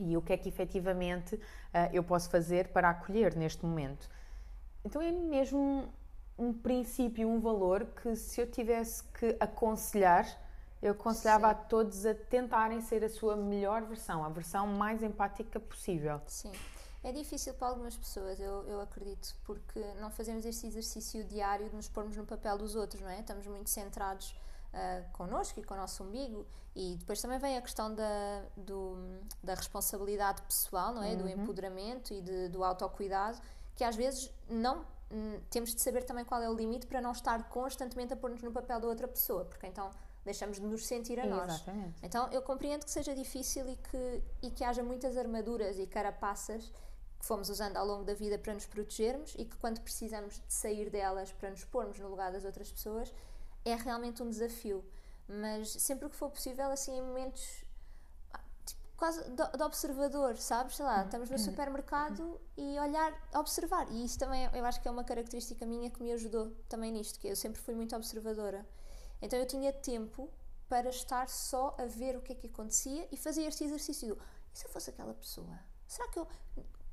e 0.00 0.16
o 0.16 0.22
que 0.22 0.32
é 0.32 0.38
que 0.38 0.48
efetivamente 0.48 1.34
uh, 1.34 1.40
eu 1.92 2.02
posso 2.02 2.30
fazer 2.30 2.68
para 2.68 2.88
acolher 2.88 3.36
neste 3.36 3.62
momento. 3.62 4.08
Então 4.82 5.02
é 5.02 5.12
mesmo 5.12 5.92
um 6.38 6.52
princípio, 6.52 7.28
um 7.28 7.40
valor 7.40 7.86
que 8.02 8.16
se 8.16 8.40
eu 8.40 8.50
tivesse 8.50 9.04
que 9.04 9.36
aconselhar, 9.38 10.26
eu 10.80 10.92
aconselhava 10.92 11.48
Sim. 11.48 11.52
a 11.52 11.54
todos 11.54 12.06
a 12.06 12.14
tentarem 12.14 12.80
ser 12.80 13.04
a 13.04 13.08
sua 13.08 13.36
melhor 13.36 13.82
versão, 13.82 14.24
a 14.24 14.28
versão 14.28 14.66
mais 14.66 15.02
empática 15.02 15.60
possível. 15.60 16.20
Sim. 16.26 16.52
É 17.04 17.10
difícil 17.10 17.54
para 17.54 17.68
algumas 17.68 17.96
pessoas, 17.96 18.38
eu, 18.38 18.64
eu 18.68 18.80
acredito, 18.80 19.34
porque 19.44 19.80
não 20.00 20.10
fazemos 20.10 20.46
este 20.46 20.66
exercício 20.66 21.24
diário 21.24 21.68
de 21.68 21.74
nos 21.74 21.88
pormos 21.88 22.16
no 22.16 22.24
papel 22.24 22.56
dos 22.56 22.76
outros, 22.76 23.00
não 23.00 23.08
é? 23.08 23.20
Estamos 23.20 23.44
muito 23.46 23.70
centrados 23.70 24.30
uh, 24.72 25.12
connosco 25.12 25.58
e 25.58 25.64
com 25.64 25.74
o 25.74 25.76
nosso 25.76 26.04
umbigo 26.04 26.46
e 26.76 26.96
depois 26.96 27.20
também 27.20 27.38
vem 27.38 27.58
a 27.58 27.62
questão 27.62 27.92
da, 27.92 28.44
do, 28.56 28.96
da 29.42 29.54
responsabilidade 29.54 30.42
pessoal, 30.42 30.94
não 30.94 31.02
é? 31.02 31.10
Uhum. 31.10 31.16
Do 31.18 31.28
empoderamento 31.28 32.14
e 32.14 32.20
de, 32.20 32.48
do 32.48 32.62
autocuidado, 32.62 33.38
que 33.74 33.82
às 33.82 33.96
vezes 33.96 34.30
não 34.48 34.86
hum, 35.12 35.40
temos 35.50 35.74
de 35.74 35.80
saber 35.80 36.04
também 36.04 36.24
qual 36.24 36.42
é 36.42 36.48
o 36.48 36.54
limite 36.54 36.86
para 36.86 37.00
não 37.00 37.12
estar 37.12 37.48
constantemente 37.48 38.12
a 38.12 38.16
pôr-nos 38.16 38.42
no 38.42 38.50
papel 38.50 38.80
da 38.80 38.88
outra 38.88 39.06
pessoa, 39.06 39.44
porque 39.44 39.66
então 39.66 39.90
deixamos 40.24 40.58
de 40.58 40.66
nos 40.66 40.86
sentir 40.86 41.20
a 41.20 41.26
nós. 41.26 41.52
Exatamente. 41.54 41.98
Então 42.02 42.28
eu 42.30 42.42
compreendo 42.42 42.84
que 42.84 42.90
seja 42.90 43.14
difícil 43.14 43.68
e 43.68 43.76
que, 43.76 44.22
e 44.42 44.50
que 44.50 44.64
haja 44.64 44.82
muitas 44.82 45.16
armaduras 45.16 45.78
e 45.78 45.86
carapaças 45.86 46.72
que 47.18 47.26
fomos 47.26 47.48
usando 47.50 47.76
ao 47.76 47.86
longo 47.86 48.04
da 48.04 48.14
vida 48.14 48.38
para 48.38 48.54
nos 48.54 48.66
protegermos 48.66 49.34
e 49.38 49.44
que 49.44 49.56
quando 49.56 49.80
precisamos 49.80 50.34
de 50.34 50.52
sair 50.52 50.90
delas 50.90 51.32
para 51.32 51.50
nos 51.50 51.64
pormos 51.64 51.98
no 51.98 52.08
lugar 52.08 52.32
das 52.32 52.44
outras 52.44 52.70
pessoas 52.70 53.12
é 53.64 53.74
realmente 53.74 54.22
um 54.22 54.28
desafio. 54.28 54.84
Mas 55.28 55.70
sempre 55.70 56.08
que 56.08 56.16
for 56.16 56.30
possível, 56.30 56.70
assim, 56.70 56.98
em 56.98 57.02
momentos 57.02 57.64
quase 59.02 59.20
de, 59.30 59.58
de 59.58 59.62
observador, 59.64 60.36
sabes? 60.36 60.76
Sei 60.76 60.84
lá, 60.84 61.02
estamos 61.02 61.28
no 61.28 61.36
supermercado 61.36 62.40
e 62.56 62.78
olhar, 62.78 63.12
observar. 63.34 63.90
E 63.90 64.04
isso 64.04 64.16
também 64.16 64.48
eu 64.52 64.64
acho 64.64 64.80
que 64.80 64.86
é 64.86 64.90
uma 64.92 65.02
característica 65.02 65.66
minha 65.66 65.90
que 65.90 66.00
me 66.00 66.12
ajudou 66.12 66.52
também 66.68 66.92
nisto, 66.92 67.18
que 67.18 67.26
eu 67.26 67.34
sempre 67.34 67.60
fui 67.60 67.74
muito 67.74 67.96
observadora. 67.96 68.64
Então 69.20 69.36
eu 69.36 69.44
tinha 69.44 69.72
tempo 69.72 70.30
para 70.68 70.88
estar 70.88 71.28
só 71.28 71.74
a 71.80 71.86
ver 71.86 72.16
o 72.16 72.20
que 72.20 72.32
é 72.32 72.36
que 72.36 72.46
acontecia 72.46 73.08
e 73.10 73.16
fazer 73.16 73.42
este 73.42 73.64
exercício 73.64 74.14
do, 74.14 74.22
e 74.54 74.58
se 74.58 74.66
eu 74.66 74.70
fosse 74.70 74.90
aquela 74.90 75.14
pessoa? 75.14 75.58
Será 75.84 76.08
que 76.08 76.20
eu, 76.20 76.28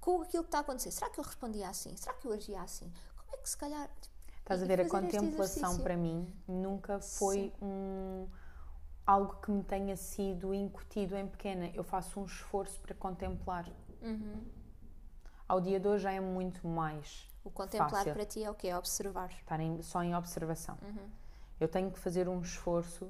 com 0.01 0.23
aquilo 0.23 0.41
que 0.41 0.47
está 0.47 0.57
a 0.57 0.61
acontecer, 0.61 0.89
será 0.89 1.11
que 1.11 1.19
eu 1.19 1.23
respondia 1.23 1.69
assim? 1.69 1.95
Será 1.95 2.15
que 2.15 2.27
eu 2.27 2.33
agia 2.33 2.59
assim? 2.63 2.91
Como 3.17 3.35
é 3.35 3.37
que 3.37 3.47
se 3.47 3.55
calhar. 3.55 3.87
tipo, 4.01 4.15
Estás 4.39 4.63
a 4.63 4.65
ver, 4.65 4.81
a 4.81 4.89
contemplação 4.89 5.77
para 5.77 5.95
mim 5.95 6.27
nunca 6.47 6.99
foi 6.99 7.53
um 7.61 8.27
algo 9.09 9.37
que 9.41 9.49
me 9.49 9.63
tenha 9.63 9.95
sido 9.95 10.53
incutido 10.53 11.17
em 11.17 11.27
pequena. 11.27 11.71
Eu 11.73 11.83
faço 11.83 12.19
um 12.19 12.25
esforço 12.25 12.79
para 12.79 12.93
contemplar. 12.93 13.65
Uhum. 14.01 14.43
Ao 15.47 15.59
dia 15.59 15.79
de 15.79 15.87
hoje 15.87 16.03
já 16.03 16.11
é 16.11 16.19
muito 16.19 16.67
mais 16.67 17.27
O 17.43 17.49
contemplar 17.49 17.89
Fácil. 17.89 18.13
para 18.13 18.25
ti 18.25 18.43
é 18.43 18.51
o 18.51 18.53
quê? 18.53 18.67
É 18.67 18.77
observar. 18.77 19.31
estar 19.31 19.59
em- 19.59 19.81
só 19.81 20.03
em 20.03 20.15
observação. 20.15 20.77
Uhum. 20.83 21.09
Eu 21.59 21.67
tenho 21.67 21.89
que 21.91 21.97
fazer 21.99 22.29
um 22.29 22.39
esforço 22.41 23.09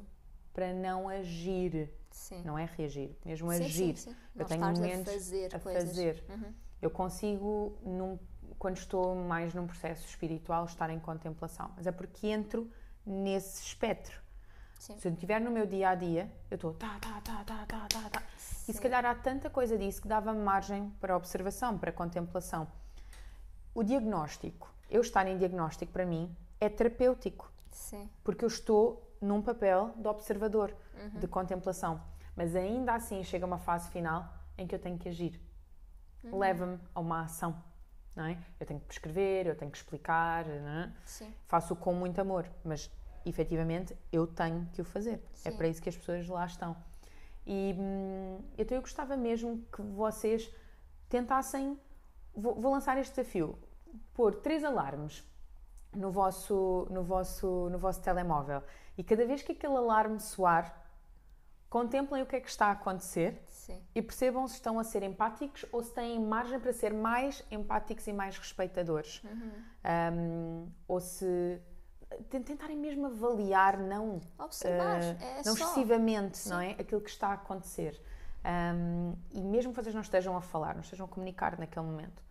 para 0.54 0.74
não 0.74 1.10
agir, 1.10 1.92
Sim. 2.10 2.42
não 2.44 2.58
é 2.58 2.66
reagir, 2.66 3.16
mesmo 3.26 3.52
Sim, 3.52 3.66
agir. 3.66 3.98
Sim. 3.98 4.16
Eu 4.36 4.40
Não 4.40 4.46
tenho 4.46 4.62
momentos 4.66 5.10
a 5.10 5.14
fazer 5.14 5.56
a 5.56 5.60
fazer. 5.60 6.24
Uhum. 6.30 6.54
Eu 6.82 6.90
consigo, 6.90 7.78
num- 7.84 8.18
quando 8.58 8.78
estou 8.78 9.16
mais 9.16 9.54
num 9.54 9.68
processo 9.68 10.08
espiritual, 10.08 10.64
estar 10.66 10.90
em 10.90 11.00
contemplação. 11.00 11.72
Mas 11.76 11.86
é 11.86 11.92
porque 11.92 12.28
entro 12.28 12.72
nesse 13.06 13.64
espectro. 13.64 14.18
Sim. 14.80 14.98
Se 14.98 15.08
eu 15.10 15.14
estiver 15.14 15.40
no 15.42 15.52
meu 15.52 15.66
dia 15.68 15.90
a 15.90 15.96
dia, 15.96 16.32
eu 16.50 16.56
estou 16.56 16.74
tá, 16.74 16.98
tá, 17.00 17.22
tá, 17.22 17.44
tá, 17.44 17.66
tá, 17.68 17.88
tá, 17.88 18.10
tá. 18.10 18.24
E 18.68 18.74
se 18.74 18.82
calhar 18.82 19.06
há 19.06 19.14
tanta 19.14 19.50
coisa 19.50 19.78
disso 19.78 20.02
que 20.02 20.08
dava 20.08 20.34
margem 20.34 20.90
para 21.02 21.16
observação, 21.18 21.78
para 21.78 21.92
contemplação. 21.92 22.68
O 23.76 23.84
diagnóstico, 23.84 24.72
eu 24.90 25.02
estar 25.02 25.28
em 25.28 25.38
diagnóstico 25.38 25.92
para 25.92 26.06
mim 26.06 26.34
é 26.62 26.70
terapêutico, 26.70 27.52
Sim. 27.72 28.10
porque 28.24 28.44
eu 28.44 28.48
estou 28.48 29.06
num 29.22 29.42
papel 29.42 29.94
de 29.98 30.08
observador, 30.08 30.74
Uhum. 30.96 31.20
de 31.20 31.28
contemplação. 31.28 32.02
Mas 32.36 32.56
ainda 32.56 32.94
assim 32.94 33.24
chega 33.24 33.46
uma 33.46 33.58
fase 33.58 33.90
final 33.90 34.34
em 34.58 34.66
que 34.68 34.74
eu 34.76 34.80
tenho 34.80 34.98
que 34.98 35.10
agir. 35.10 35.40
Uhum. 36.24 36.38
Leva-me 36.40 36.80
a 36.96 37.00
uma 37.00 37.22
ação, 37.24 37.62
não 38.16 38.26
é? 38.26 38.38
Eu 38.60 38.66
tenho 38.66 38.80
que 38.80 38.86
prescrever, 38.88 39.48
eu 39.48 39.56
tenho 39.56 39.72
que 39.72 39.78
explicar, 39.78 40.46
não 40.46 40.70
é? 40.84 40.92
Sim. 41.06 41.34
faço 41.48 41.76
com 41.76 41.94
muito 41.94 42.20
amor, 42.20 42.46
mas 42.64 42.90
efetivamente 43.30 43.96
eu 44.12 44.28
tenho 44.28 44.68
que 44.74 44.82
o 44.82 44.86
fazer. 44.86 45.24
É 45.46 45.52
Sim. 45.52 45.58
para 45.58 45.68
isso 45.68 45.82
que 45.82 45.90
as 45.90 45.98
pessoas 45.98 46.28
lá 46.28 46.46
estão. 46.46 46.76
E 47.46 47.76
hum, 47.78 48.42
então 48.58 48.78
eu 48.78 48.82
gostava 48.82 49.16
mesmo 49.16 49.66
que 49.72 49.82
vocês 49.82 50.54
tentassem. 51.08 51.80
Vou, 52.36 52.56
vou 52.56 52.72
lançar 52.72 52.98
este 52.98 53.16
desafio: 53.16 53.58
pôr 54.14 54.36
três 54.36 54.64
alarmes 54.64 55.24
no 55.96 56.12
vosso, 56.12 56.88
no, 56.92 57.04
vosso, 57.04 57.70
no 57.72 57.78
vosso 57.78 58.02
telemóvel 58.02 58.62
e 58.98 59.04
cada 59.04 59.26
vez 59.26 59.42
que 59.42 59.54
aquele 59.54 59.76
alarme 59.76 60.20
soar, 60.20 60.76
contemplem 61.70 62.22
o 62.22 62.26
que 62.26 62.36
é 62.36 62.42
que 62.42 62.50
está 62.50 62.68
a 62.68 62.72
acontecer 62.72 63.42
Sim. 63.48 63.82
e 63.96 64.02
percebam 64.02 64.48
se 64.48 64.56
estão 64.56 64.80
a 64.80 64.84
ser 64.84 65.04
empáticos 65.04 65.66
ou 65.72 65.84
se 65.84 65.94
têm 65.94 66.20
margem 66.20 66.60
para 66.60 66.74
ser 66.74 66.94
mais 66.94 67.44
empáticos 67.50 68.06
e 68.08 68.14
mais 68.14 68.38
respeitadores. 68.38 69.22
Um, 70.14 70.68
ou 70.88 71.00
se 71.00 71.62
tentarem 72.24 72.78
mesmo 72.78 73.08
avaliar, 73.08 73.78
não, 73.78 74.22
Observar. 74.38 75.00
uh, 75.00 75.24
é 75.24 75.42
não 75.46 75.56
só. 75.56 75.66
excessivamente, 75.66 76.38
Sim. 76.38 76.50
não 76.50 76.60
é? 76.60 76.72
Aquilo 76.72 77.02
que 77.02 77.10
está 77.10 77.30
a 77.30 77.34
acontecer. 77.34 78.00
Um, 78.44 79.16
e 79.32 79.42
mesmo 79.42 79.74
que 79.74 79.82
vocês 79.82 79.94
não 79.94 80.02
estejam 80.02 80.36
a 80.36 80.42
falar, 80.42 80.74
não 80.74 80.82
estejam 80.82 81.06
a 81.06 81.10
comunicar 81.10 81.58
naquele 81.60 81.86
momento, 81.86 82.24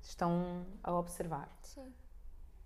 estão 0.00 0.66
a 0.82 0.92
observar. 0.92 1.48
Sim. 1.62 1.92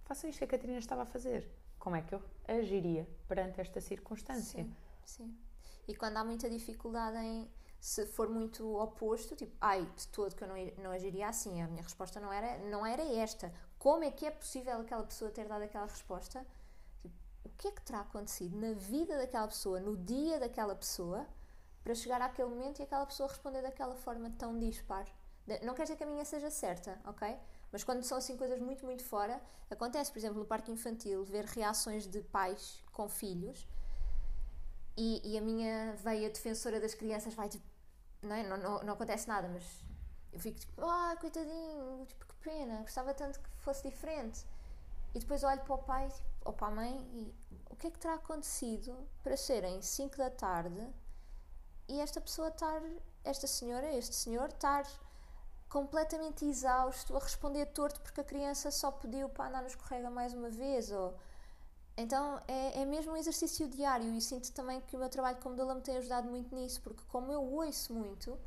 Façam 0.05 0.31
isto 0.31 0.39
que 0.39 0.45
a 0.45 0.49
Catarina 0.49 0.79
estava 0.79 1.03
a 1.03 1.07
fazer. 1.07 1.51
Como 1.79 1.97
é 1.97 2.03
que 2.03 2.15
eu 2.15 2.23
agiria 2.49 3.07
perante 3.29 3.61
esta 3.61 3.81
circunstância? 3.81 4.65
Sim, 4.65 4.75
sim. 5.05 5.39
E 5.87 5.95
quando 5.95 6.17
há 6.17 6.25
muita 6.25 6.49
dificuldade 6.49 7.17
em 7.19 7.49
se 7.81 8.05
for 8.07 8.29
muito 8.29 8.77
oposto, 8.77 9.37
tipo, 9.37 9.55
ai, 9.61 9.89
de 9.97 10.09
todo 10.09 10.35
que 10.35 10.43
eu 10.43 10.49
não, 10.49 10.57
não 10.83 10.91
agiria 10.91 11.29
assim, 11.29 11.63
a 11.63 11.69
minha 11.69 11.83
resposta 11.83 12.19
não 12.19 12.33
era, 12.33 12.59
não 12.69 12.85
era 12.85 13.03
esta. 13.03 13.53
Como 13.79 14.03
é 14.03 14.11
que 14.11 14.27
é 14.27 14.31
possível 14.31 14.81
aquela 14.81 15.05
pessoa 15.05 15.31
ter 15.31 15.47
dado 15.47 15.63
aquela 15.63 15.87
resposta? 15.87 16.45
O 17.47 17.49
que 17.57 17.69
é 17.69 17.71
que 17.71 17.81
terá 17.83 18.01
acontecido 18.01 18.59
na 18.59 18.73
vida 18.73 19.17
daquela 19.17 19.47
pessoa, 19.47 19.79
no 19.79 19.97
dia 19.97 20.41
daquela 20.41 20.75
pessoa, 20.75 21.25
para 21.85 21.95
chegar 21.95 22.21
àquele 22.21 22.49
momento 22.49 22.81
e 22.81 22.83
aquela 22.83 23.07
pessoa 23.07 23.29
responder 23.29 23.63
daquela 23.63 23.95
forma 23.95 24.29
tão 24.31 24.59
dispar? 24.59 25.07
Não 25.63 25.73
quer 25.73 25.85
dizer 25.85 25.95
que 25.95 26.03
a 26.03 26.07
minha 26.09 26.25
seja 26.25 26.51
certa, 26.51 27.01
ok? 27.05 27.39
Mas 27.71 27.85
quando 27.85 28.03
são 28.03 28.19
assim 28.19 28.37
coisas 28.37 28.61
muito, 28.61 28.85
muito 28.85 29.05
fora, 29.05 29.41
acontece, 29.71 30.11
por 30.11 30.19
exemplo, 30.19 30.41
no 30.41 30.45
parque 30.45 30.73
infantil, 30.73 31.23
ver 31.25 31.45
reações 31.45 32.05
de 32.09 32.21
pais 32.21 32.83
com 32.93 33.09
filhos 33.09 33.69
e, 34.97 35.21
e 35.23 35.39
a 35.39 35.41
minha 35.41 35.95
veia 36.03 36.29
defensora 36.29 36.81
das 36.81 36.95
crianças 36.95 37.33
vai 37.33 37.49
tipo, 37.49 37.65
não, 38.23 38.35
é? 38.35 38.43
não, 38.43 38.57
não, 38.57 38.83
não 38.83 38.95
acontece 38.95 39.29
nada, 39.29 39.47
mas 39.47 39.63
eu 40.33 40.41
fico 40.41 40.59
tipo, 40.59 40.85
ah, 40.85 41.17
coitadinho, 41.21 42.05
tipo, 42.07 42.27
que 42.27 42.35
pena, 42.43 42.81
gostava 42.81 43.15
tanto 43.15 43.39
que 43.39 43.49
fosse 43.59 43.89
diferente. 43.89 44.45
E 45.15 45.21
depois 45.21 45.45
olho 45.45 45.61
para 45.61 45.75
o 45.77 45.79
pai 45.79 46.09
tipo, 46.09 46.36
ou 46.47 46.53
para 46.53 46.69
a 46.69 46.71
mãe 46.71 46.97
e 47.13 47.35
o 47.69 47.77
que 47.77 47.89
é 47.89 47.91
que 47.91 47.99
terá 47.99 48.15
acontecido 48.15 48.97
para 49.23 49.37
serem 49.37 49.83
5 49.83 50.17
da 50.17 50.31
tarde 50.31 50.89
e 51.89 52.01
esta 52.01 52.21
pessoa 52.21 52.49
estar, 52.49 52.83
esta 53.23 53.47
senhora, 53.47 53.93
este 53.93 54.15
senhor, 54.15 54.49
estar 54.49 54.85
completamente 55.69 56.45
exausto 56.45 57.17
a 57.17 57.21
responder 57.21 57.67
torto 57.67 58.01
porque 58.01 58.21
a 58.21 58.25
criança 58.25 58.71
só 58.71 58.91
pediu 58.91 59.29
para 59.29 59.49
andar 59.49 59.63
no 59.63 59.69
escorrega 59.69 60.09
mais 60.11 60.33
uma 60.33 60.49
vez 60.49 60.91
ou 60.91 61.19
então 61.97 62.41
é, 62.47 62.83
é 62.83 62.85
mesmo 62.85 63.13
um 63.13 63.17
exercício 63.17 63.67
diário 63.69 64.13
e 64.15 64.21
sinto 64.21 64.53
também 64.53 64.81
que 64.83 64.95
o 64.95 64.99
meu 64.99 65.09
trabalho 65.09 65.39
como 65.43 65.57
doula 65.57 65.75
me 65.75 65.81
tem 65.81 65.97
ajudado 65.97 66.29
muito 66.29 66.55
nisso, 66.55 66.81
porque 66.83 67.03
como 67.09 67.33
eu 67.33 67.43
ouço 67.43 67.95
muito, 67.95 68.39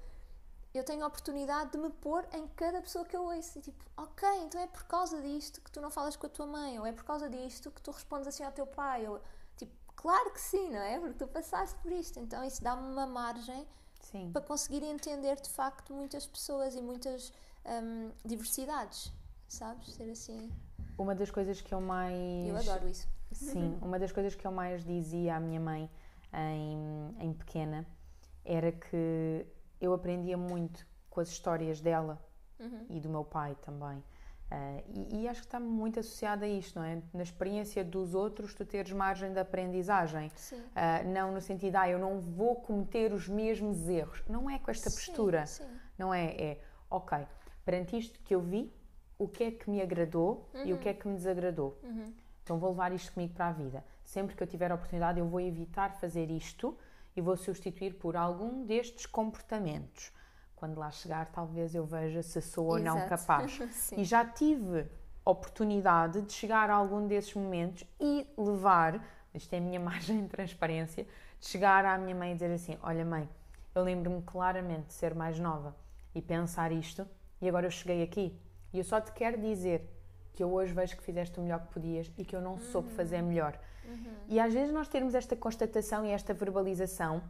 eu 0.73 0.83
tenho 0.83 1.03
a 1.03 1.07
oportunidade 1.07 1.71
de 1.71 1.77
me 1.77 1.89
pôr 1.89 2.27
em 2.31 2.47
cada 2.49 2.81
pessoa 2.81 3.03
que 3.03 3.15
eu 3.15 3.23
ouço. 3.23 3.57
E 3.57 3.61
tipo, 3.61 3.83
ok, 3.97 4.27
então 4.43 4.61
é 4.61 4.67
por 4.67 4.83
causa 4.83 5.21
disto 5.21 5.61
que 5.61 5.71
tu 5.71 5.81
não 5.81 5.89
falas 5.89 6.15
com 6.15 6.27
a 6.27 6.29
tua 6.29 6.45
mãe, 6.45 6.77
ou 6.79 6.85
é 6.85 6.91
por 6.91 7.03
causa 7.03 7.29
disto 7.29 7.71
que 7.71 7.81
tu 7.81 7.91
respondes 7.91 8.27
assim 8.27 8.43
ao 8.43 8.51
teu 8.51 8.67
pai, 8.67 9.07
ou 9.07 9.19
tipo, 9.57 9.73
claro 9.95 10.31
que 10.31 10.39
sim, 10.39 10.69
não 10.69 10.79
é? 10.79 10.99
Porque 10.99 11.15
tu 11.15 11.27
passaste 11.27 11.75
por 11.79 11.91
isto. 11.91 12.19
Então 12.19 12.43
isso 12.43 12.63
dá-me 12.63 12.91
uma 12.91 13.07
margem 13.07 13.65
Sim. 14.01 14.31
para 14.31 14.41
conseguir 14.41 14.83
entender 14.83 15.39
de 15.41 15.49
facto 15.49 15.93
muitas 15.93 16.27
pessoas 16.27 16.75
e 16.75 16.81
muitas 16.81 17.33
hum, 17.65 18.11
diversidades, 18.23 19.11
sabes? 19.47 19.93
Ser 19.93 20.11
assim. 20.11 20.51
Uma 20.97 21.15
das 21.15 21.31
coisas 21.31 21.61
que 21.61 21.73
eu 21.73 21.81
mais. 21.81 22.47
Eu 22.47 22.57
adoro 22.57 22.87
isso. 22.87 23.07
Sim, 23.31 23.77
uma 23.81 23.97
das 23.97 24.11
coisas 24.11 24.35
que 24.35 24.45
eu 24.45 24.51
mais 24.51 24.83
dizia 24.83 25.35
à 25.35 25.39
minha 25.39 25.59
mãe 25.59 25.89
em, 26.31 27.15
em 27.19 27.33
pequena 27.33 27.87
era 28.45 28.71
que 28.71 29.45
eu 29.79 29.93
aprendia 29.93 30.37
muito 30.37 30.85
com 31.09 31.19
as 31.19 31.29
histórias 31.29 31.81
dela 31.81 32.21
Uhum. 32.59 32.85
e 32.89 32.99
do 32.99 33.07
meu 33.07 33.23
pai 33.23 33.55
também. 33.61 34.03
Ah, 34.51 34.81
e, 34.87 35.21
e 35.21 35.27
acho 35.29 35.41
que 35.41 35.47
está 35.47 35.59
muito 35.59 35.99
associado 35.99 36.43
a 36.43 36.47
isto, 36.47 36.77
não 36.77 36.85
é? 36.85 37.01
Na 37.13 37.23
experiência 37.23 37.83
dos 37.85 38.13
outros, 38.13 38.53
tu 38.53 38.65
teres 38.65 38.91
margem 38.91 39.31
de 39.31 39.39
aprendizagem. 39.39 40.29
Ah, 40.75 41.01
não 41.03 41.31
no 41.31 41.39
sentido, 41.39 41.75
ah, 41.77 41.89
eu 41.89 41.97
não 41.99 42.19
vou 42.19 42.55
cometer 42.57 43.13
os 43.13 43.29
mesmos 43.29 43.87
erros. 43.87 44.23
Não 44.27 44.49
é 44.49 44.59
com 44.59 44.71
esta 44.71 44.89
Sim, 44.89 44.95
postura. 44.95 45.45
Sim. 45.45 45.63
Não 45.97 46.13
é? 46.13 46.25
É, 46.31 46.61
ok, 46.89 47.19
perante 47.63 47.97
isto 47.97 48.19
que 48.21 48.33
eu 48.35 48.41
vi, 48.41 48.73
o 49.17 49.27
que 49.27 49.43
é 49.43 49.51
que 49.51 49.69
me 49.69 49.81
agradou 49.81 50.49
e 50.65 50.73
o 50.73 50.77
que 50.77 50.89
é 50.89 50.93
que 50.93 51.07
me 51.07 51.15
desagradou. 51.15 51.79
Uhum. 51.83 52.13
Então 52.43 52.57
vou 52.57 52.71
levar 52.71 52.91
isto 52.91 53.13
comigo 53.13 53.33
para 53.33 53.47
a 53.47 53.51
vida. 53.51 53.85
Sempre 54.03 54.35
que 54.35 54.41
eu 54.41 54.47
tiver 54.47 54.71
a 54.71 54.75
oportunidade, 54.75 55.19
eu 55.19 55.27
vou 55.27 55.39
evitar 55.39 55.93
fazer 55.93 56.31
isto 56.31 56.75
e 57.19 57.21
vou 57.21 57.35
substituir 57.35 57.95
por 57.95 58.15
algum 58.15 58.65
destes 58.65 59.05
comportamentos. 59.05 60.09
Quando 60.55 60.79
lá 60.79 60.89
chegar, 60.89 61.25
talvez 61.31 61.75
eu 61.75 61.85
veja 61.85 62.23
se 62.23 62.41
sou 62.41 62.67
ou 62.67 62.79
não 62.79 62.95
Exato. 62.95 63.09
capaz. 63.09 63.59
E 63.91 64.05
já 64.05 64.25
tive 64.25 64.87
oportunidade 65.25 66.21
de 66.21 66.31
chegar 66.31 66.69
a 66.69 66.75
algum 66.75 67.05
desses 67.05 67.33
momentos 67.33 67.83
e 67.99 68.25
levar, 68.37 69.05
isto 69.33 69.53
é 69.53 69.57
a 69.57 69.61
minha 69.61 69.79
margem 69.81 70.21
de 70.21 70.29
transparência, 70.29 71.05
de 71.37 71.45
chegar 71.45 71.83
à 71.83 71.97
minha 71.97 72.15
mãe 72.15 72.31
e 72.31 72.33
dizer 72.35 72.51
assim: 72.51 72.77
Olha, 72.81 73.03
mãe, 73.03 73.27
eu 73.75 73.83
lembro-me 73.83 74.21
claramente 74.21 74.87
de 74.87 74.93
ser 74.93 75.13
mais 75.13 75.37
nova 75.37 75.75
e 76.15 76.21
pensar 76.21 76.71
isto, 76.71 77.05
e 77.41 77.49
agora 77.49 77.67
eu 77.67 77.71
cheguei 77.71 78.01
aqui. 78.01 78.39
E 78.71 78.77
eu 78.77 78.83
só 78.85 79.01
te 79.01 79.11
quero 79.11 79.37
dizer 79.41 79.89
que 80.33 80.43
eu 80.43 80.51
hoje 80.53 80.73
vejo 80.73 80.95
que 80.97 81.03
fizeste 81.03 81.39
o 81.39 81.43
melhor 81.43 81.59
que 81.61 81.73
podias 81.73 82.11
e 82.17 82.23
que 82.23 82.35
eu 82.35 82.41
não 82.41 82.57
soube 82.59 82.89
fazer 82.91 83.21
melhor. 83.21 83.59
Uhum. 83.85 84.13
E 84.27 84.39
às 84.39 84.53
vezes 84.53 84.73
nós 84.73 84.87
termos 84.87 85.15
esta 85.15 85.35
constatação 85.35 86.05
e 86.05 86.11
esta 86.11 86.33
verbalização 86.33 87.21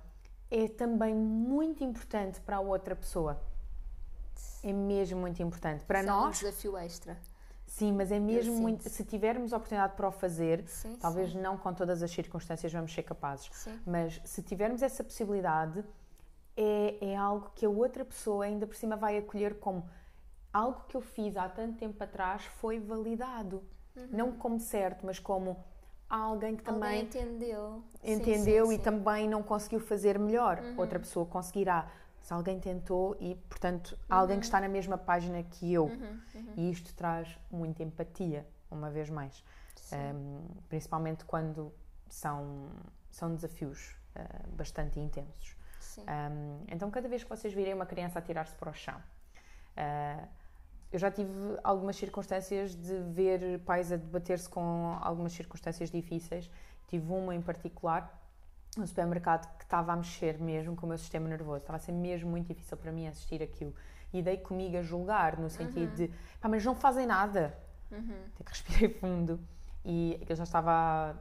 é 0.51 0.67
também 0.67 1.13
muito 1.15 1.83
importante 1.83 2.39
para 2.41 2.57
a 2.57 2.59
outra 2.59 2.95
pessoa. 2.95 3.41
É 4.63 4.73
mesmo 4.73 5.19
muito 5.19 5.41
importante. 5.41 5.83
Para 5.85 5.99
Isso 6.01 6.09
é 6.09 6.13
um 6.13 6.15
nós, 6.21 6.39
desafio 6.39 6.77
extra. 6.77 7.17
sim, 7.65 7.93
mas 7.93 8.11
é 8.11 8.19
mesmo 8.19 8.55
muito. 8.55 8.89
Se 8.89 9.03
tivermos 9.05 9.53
a 9.53 9.57
oportunidade 9.57 9.93
para 9.95 10.07
o 10.07 10.11
fazer, 10.11 10.65
Sim, 10.67 10.97
talvez 10.99 11.33
não 11.33 11.57
com 11.57 11.73
todas 11.73 12.03
as 12.03 12.11
circunstâncias 12.11 12.71
vamos 12.73 12.93
ser 12.93 13.03
capazes, 13.03 13.49
Sim. 13.53 13.79
mas 13.85 14.19
se 14.25 14.41
tivermos 14.41 14.81
essa 14.81 15.03
possibilidade, 15.03 15.83
é, 16.57 16.97
é 17.11 17.15
algo 17.15 17.51
que 17.55 17.65
a 17.65 17.69
outra 17.69 18.03
pessoa 18.03 18.43
ainda 18.43 18.67
por 18.67 18.75
cima 18.75 18.97
vai 18.97 19.17
acolher 19.17 19.59
como 19.59 19.87
algo 20.53 20.83
que 20.87 20.95
eu 20.95 21.01
fiz 21.01 21.37
há 21.37 21.47
tanto 21.47 21.77
tempo 21.77 22.03
atrás 22.03 22.43
foi 22.45 22.79
validado. 22.79 23.63
Não 24.11 24.31
como 24.31 24.59
certo, 24.59 25.05
mas 25.05 25.19
como 25.19 25.63
alguém 26.09 26.55
que 26.55 26.63
também 26.63 27.01
Alguém 27.01 27.03
entendeu. 27.03 27.83
Sim, 28.01 28.13
entendeu 28.13 28.67
sim, 28.67 28.73
e 28.73 28.77
sim. 28.77 28.83
também 28.83 29.27
não 29.27 29.43
conseguiu 29.43 29.79
fazer 29.79 30.17
melhor. 30.17 30.61
Outra 30.77 30.99
pessoa 30.99 31.25
conseguirá. 31.25 31.91
Se 32.21 32.33
alguém 32.33 32.59
tentou 32.59 33.15
e, 33.19 33.35
portanto, 33.35 33.97
alguém 34.09 34.39
que 34.39 34.45
está 34.45 34.59
na 34.59 34.67
mesma 34.67 34.97
página 34.97 35.41
que 35.43 35.73
eu. 35.73 35.89
E 36.55 36.69
isto 36.69 36.93
traz 36.93 37.37
muita 37.51 37.83
empatia, 37.83 38.47
uma 38.69 38.89
vez 38.89 39.09
mais. 39.09 39.43
Um, 39.91 40.45
principalmente 40.67 41.25
quando 41.25 41.73
são, 42.07 42.69
são 43.09 43.33
desafios 43.33 43.95
uh, 44.15 44.47
bastante 44.55 44.99
intensos. 44.99 45.55
Sim. 45.79 46.01
Um, 46.01 46.63
então, 46.67 46.91
cada 46.91 47.07
vez 47.07 47.23
que 47.23 47.29
vocês 47.29 47.53
virem 47.53 47.73
uma 47.73 47.85
criança 47.85 48.19
a 48.19 48.21
tirar-se 48.21 48.53
para 48.55 48.69
o 48.69 48.73
chão, 48.73 49.01
uh, 49.77 50.27
eu 50.91 50.97
já 50.97 51.11
tive 51.11 51.31
algumas 51.63 51.95
circunstâncias 51.95 52.75
de 52.75 52.99
ver 53.11 53.59
pais 53.59 53.91
a 53.91 53.95
debater-se 53.95 54.49
com 54.49 54.97
algumas 55.01 55.33
circunstâncias 55.33 55.91
difíceis. 55.91 56.49
Tive 56.87 57.11
uma 57.11 57.35
em 57.35 57.41
particular 57.41 58.19
no 58.75 58.87
supermercado 58.87 59.47
que 59.57 59.63
estava 59.63 59.93
a 59.93 59.95
mexer 59.95 60.39
mesmo 60.39 60.75
com 60.75 60.85
o 60.85 60.89
meu 60.89 60.97
sistema 60.97 61.27
nervoso. 61.27 61.57
Estava 61.57 61.77
a 61.77 61.79
ser 61.79 61.91
mesmo 61.91 62.29
muito 62.29 62.47
difícil 62.47 62.75
para 62.77 62.91
mim 62.91 63.07
assistir 63.07 63.41
aquilo. 63.43 63.73
E 64.11 64.21
dei 64.21 64.37
comigo 64.37 64.77
a 64.77 64.81
julgar, 64.81 65.37
no 65.37 65.49
sentido 65.49 65.93
de, 65.95 66.07
pá, 66.41 66.49
mas 66.49 66.65
não 66.65 66.73
fazem 66.73 67.05
nada. 67.05 67.55
Até 68.33 68.43
que 68.43 68.49
respirei 68.51 68.89
fundo. 68.89 69.39
E 69.85 70.19
aquilo 70.21 70.35
já 70.35 70.43
estava 70.43 70.71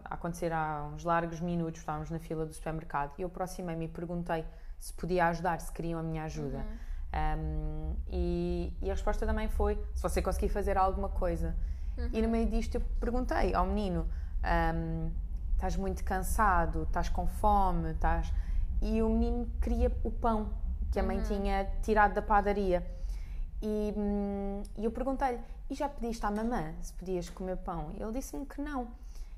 a 0.04 0.14
acontecer 0.14 0.52
há 0.52 0.90
uns 0.94 1.04
largos 1.04 1.40
minutos, 1.40 1.80
estávamos 1.80 2.10
na 2.10 2.18
fila 2.18 2.46
do 2.46 2.54
supermercado. 2.54 3.12
E 3.18 3.22
eu 3.22 3.28
aproximei-me 3.28 3.84
e 3.84 3.88
perguntei 3.88 4.44
se 4.78 4.92
podia 4.94 5.26
ajudar, 5.26 5.60
se 5.60 5.72
queriam 5.72 6.00
a 6.00 6.02
minha 6.02 6.24
ajuda. 6.24 6.64
Um, 7.12 7.96
e, 8.08 8.72
e 8.82 8.90
a 8.90 8.94
resposta 8.94 9.26
também 9.26 9.48
foi: 9.48 9.82
se 9.94 10.02
você 10.02 10.20
conseguir 10.20 10.48
fazer 10.48 10.76
alguma 10.76 11.08
coisa. 11.08 11.56
E 12.12 12.22
no 12.22 12.28
meio 12.28 12.48
disto 12.48 12.76
eu 12.76 12.80
perguntei 13.00 13.54
ao 13.54 13.66
menino: 13.66 14.08
um, 14.74 15.10
estás 15.54 15.76
muito 15.76 16.04
cansado, 16.04 16.84
estás 16.84 17.08
com 17.08 17.26
fome, 17.26 17.92
estás. 17.92 18.32
E 18.80 19.02
o 19.02 19.08
menino 19.08 19.50
queria 19.60 19.90
o 20.04 20.10
pão 20.10 20.50
que 20.92 21.00
a 21.00 21.02
mãe 21.02 21.20
tinha 21.22 21.64
tirado 21.82 22.14
da 22.14 22.22
padaria. 22.22 22.86
E, 23.60 23.92
hum, 23.96 24.62
eu 24.76 24.90
perguntei-lhe: 24.90 25.40
e 25.68 25.74
já 25.74 25.88
pediste 25.88 26.24
à 26.24 26.30
mamã 26.30 26.74
se 26.80 26.92
podias 26.92 27.28
comer 27.28 27.56
pão? 27.56 27.92
E 27.98 28.02
ele 28.02 28.12
disse-me 28.12 28.46
que 28.46 28.60
não. 28.60 28.88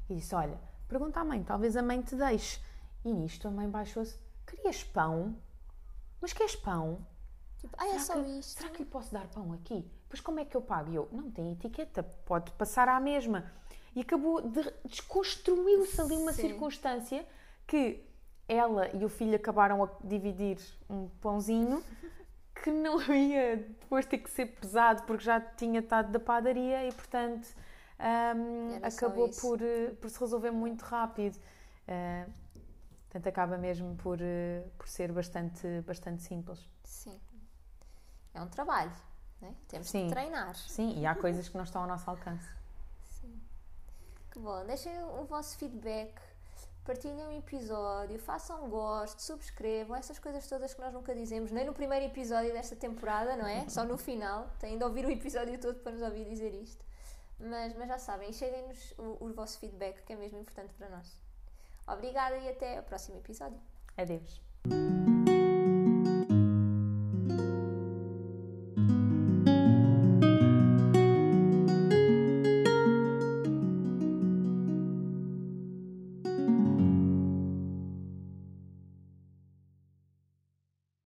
E 0.09 0.15
disse: 0.17 0.35
olha, 0.35 0.59
pergunta 0.89 1.21
à 1.21 1.25
mãe, 1.25 1.43
talvez 1.43 1.77
a 1.77 1.83
mãe 1.83 2.03
te 2.03 2.15
deixe. 2.15 2.61
E 3.05 3.13
nisto 3.13 3.49
a 3.49 3.51
mãe 3.51 3.69
baixou-se: 3.69 4.19
querias 4.47 4.85
pão? 4.85 5.35
Mas 6.21 6.35
queres 6.35 6.55
pão? 6.55 6.99
Tipo, 7.61 7.77
ah, 7.79 7.87
é 7.87 7.91
Será 7.91 8.01
só 8.01 8.15
que, 8.15 8.31
isto. 8.39 8.59
será 8.59 8.71
que 8.71 8.79
lhe 8.79 8.89
posso 8.89 9.13
dar 9.13 9.27
pão 9.29 9.53
aqui? 9.53 9.85
Pois 10.09 10.21
como 10.21 10.41
é 10.41 10.45
que 10.45 10.57
eu 10.57 10.63
pago? 10.63 10.91
E 10.91 10.95
eu, 10.95 11.09
não 11.13 11.31
tem 11.31 11.53
etiqueta, 11.53 12.03
pode 12.03 12.51
passar 12.53 12.89
à 12.89 12.99
mesma. 12.99 13.53
E 13.95 14.01
acabou 14.01 14.41
de 14.41 14.63
desconstruiu-se 14.85 16.01
ali 16.01 16.17
uma 16.17 16.33
Sim. 16.33 16.43
circunstância 16.43 17.27
que 17.67 18.03
ela 18.49 18.89
e 18.97 19.05
o 19.05 19.09
filho 19.09 19.37
acabaram 19.37 19.85
a 19.85 19.91
dividir 20.03 20.59
um 20.89 21.09
pãozinho 21.21 21.83
que 22.63 22.71
não 22.71 23.01
ia 23.13 23.57
depois 23.57 24.07
ter 24.07 24.19
que 24.19 24.31
ser 24.31 24.47
pesado 24.47 25.03
porque 25.03 25.25
já 25.25 25.41
tinha 25.41 25.81
estado 25.81 26.11
da 26.11 26.19
padaria 26.19 26.87
e 26.87 26.93
portanto 26.93 27.47
só 27.47 28.87
acabou 29.07 29.29
por, 29.29 29.61
eh, 29.61 29.91
por 30.01 30.09
se 30.09 30.19
resolver 30.19 30.51
muito 30.51 30.83
rápido. 30.83 31.39
Ah, 31.87 32.27
portanto, 33.09 33.27
acaba 33.27 33.59
mesmo 33.59 33.97
por, 33.97 34.19
eh, 34.21 34.65
por 34.79 34.89
ser 34.89 35.13
bastante, 35.13 35.67
bastante 35.83 36.23
simples. 36.23 36.69
Sim. 36.85 37.21
É 38.35 38.41
um 38.41 38.49
trabalho, 38.49 38.93
né? 39.41 39.55
Temos 39.69 39.89
Sim. 39.89 40.07
de 40.07 40.13
treinar. 40.13 40.55
Sim, 40.55 40.99
e 40.99 41.07
há 41.07 41.15
coisas 41.17 41.49
que 41.49 41.57
não 41.57 41.65
estão 41.65 41.83
ao 41.83 41.89
nosso 41.89 42.09
alcance. 42.09 42.49
Que 44.31 44.39
bom. 44.39 44.65
Deixem 44.65 44.93
o 45.03 45.25
vosso 45.25 45.57
feedback. 45.59 46.15
Partilhem 46.85 47.27
o 47.27 47.33
episódio, 47.33 48.19
façam 48.19 48.69
gosto, 48.69 49.21
subscrevam, 49.21 49.95
essas 49.95 50.19
coisas 50.19 50.49
todas 50.49 50.73
que 50.73 50.81
nós 50.81 50.93
nunca 50.93 51.15
dizemos, 51.15 51.53
nem 51.53 51.65
no 51.65 51.75
primeiro 51.75 52.07
episódio 52.07 52.53
desta 52.53 52.75
temporada, 52.75 53.37
não 53.37 53.47
é? 53.47 53.69
Só 53.69 53.85
no 53.85 53.99
final. 53.99 54.49
Têm 54.59 54.79
de 54.79 54.85
ouvir 54.85 55.05
o 55.05 55.11
episódio 55.11 55.59
todo 55.61 55.79
para 55.81 55.93
nos 55.93 56.03
ouvir 56.03 56.25
dizer 56.25 56.55
isto. 56.55 56.83
Mas, 57.39 57.75
mas 57.75 57.89
já 57.89 57.99
sabem, 57.99 58.33
cheguem-nos 58.33 58.93
o, 58.99 59.25
o 59.25 59.33
vosso 59.33 59.59
feedback, 59.59 60.03
que 60.05 60.13
é 60.13 60.17
mesmo 60.17 60.39
importante 60.39 60.73
para 60.75 60.89
nós. 60.89 61.17
Obrigada 61.87 62.37
e 62.39 62.49
até 62.49 62.79
ao 62.79 62.83
próximo 62.83 63.19
episódio. 63.19 63.61
Adeus. 63.97 64.41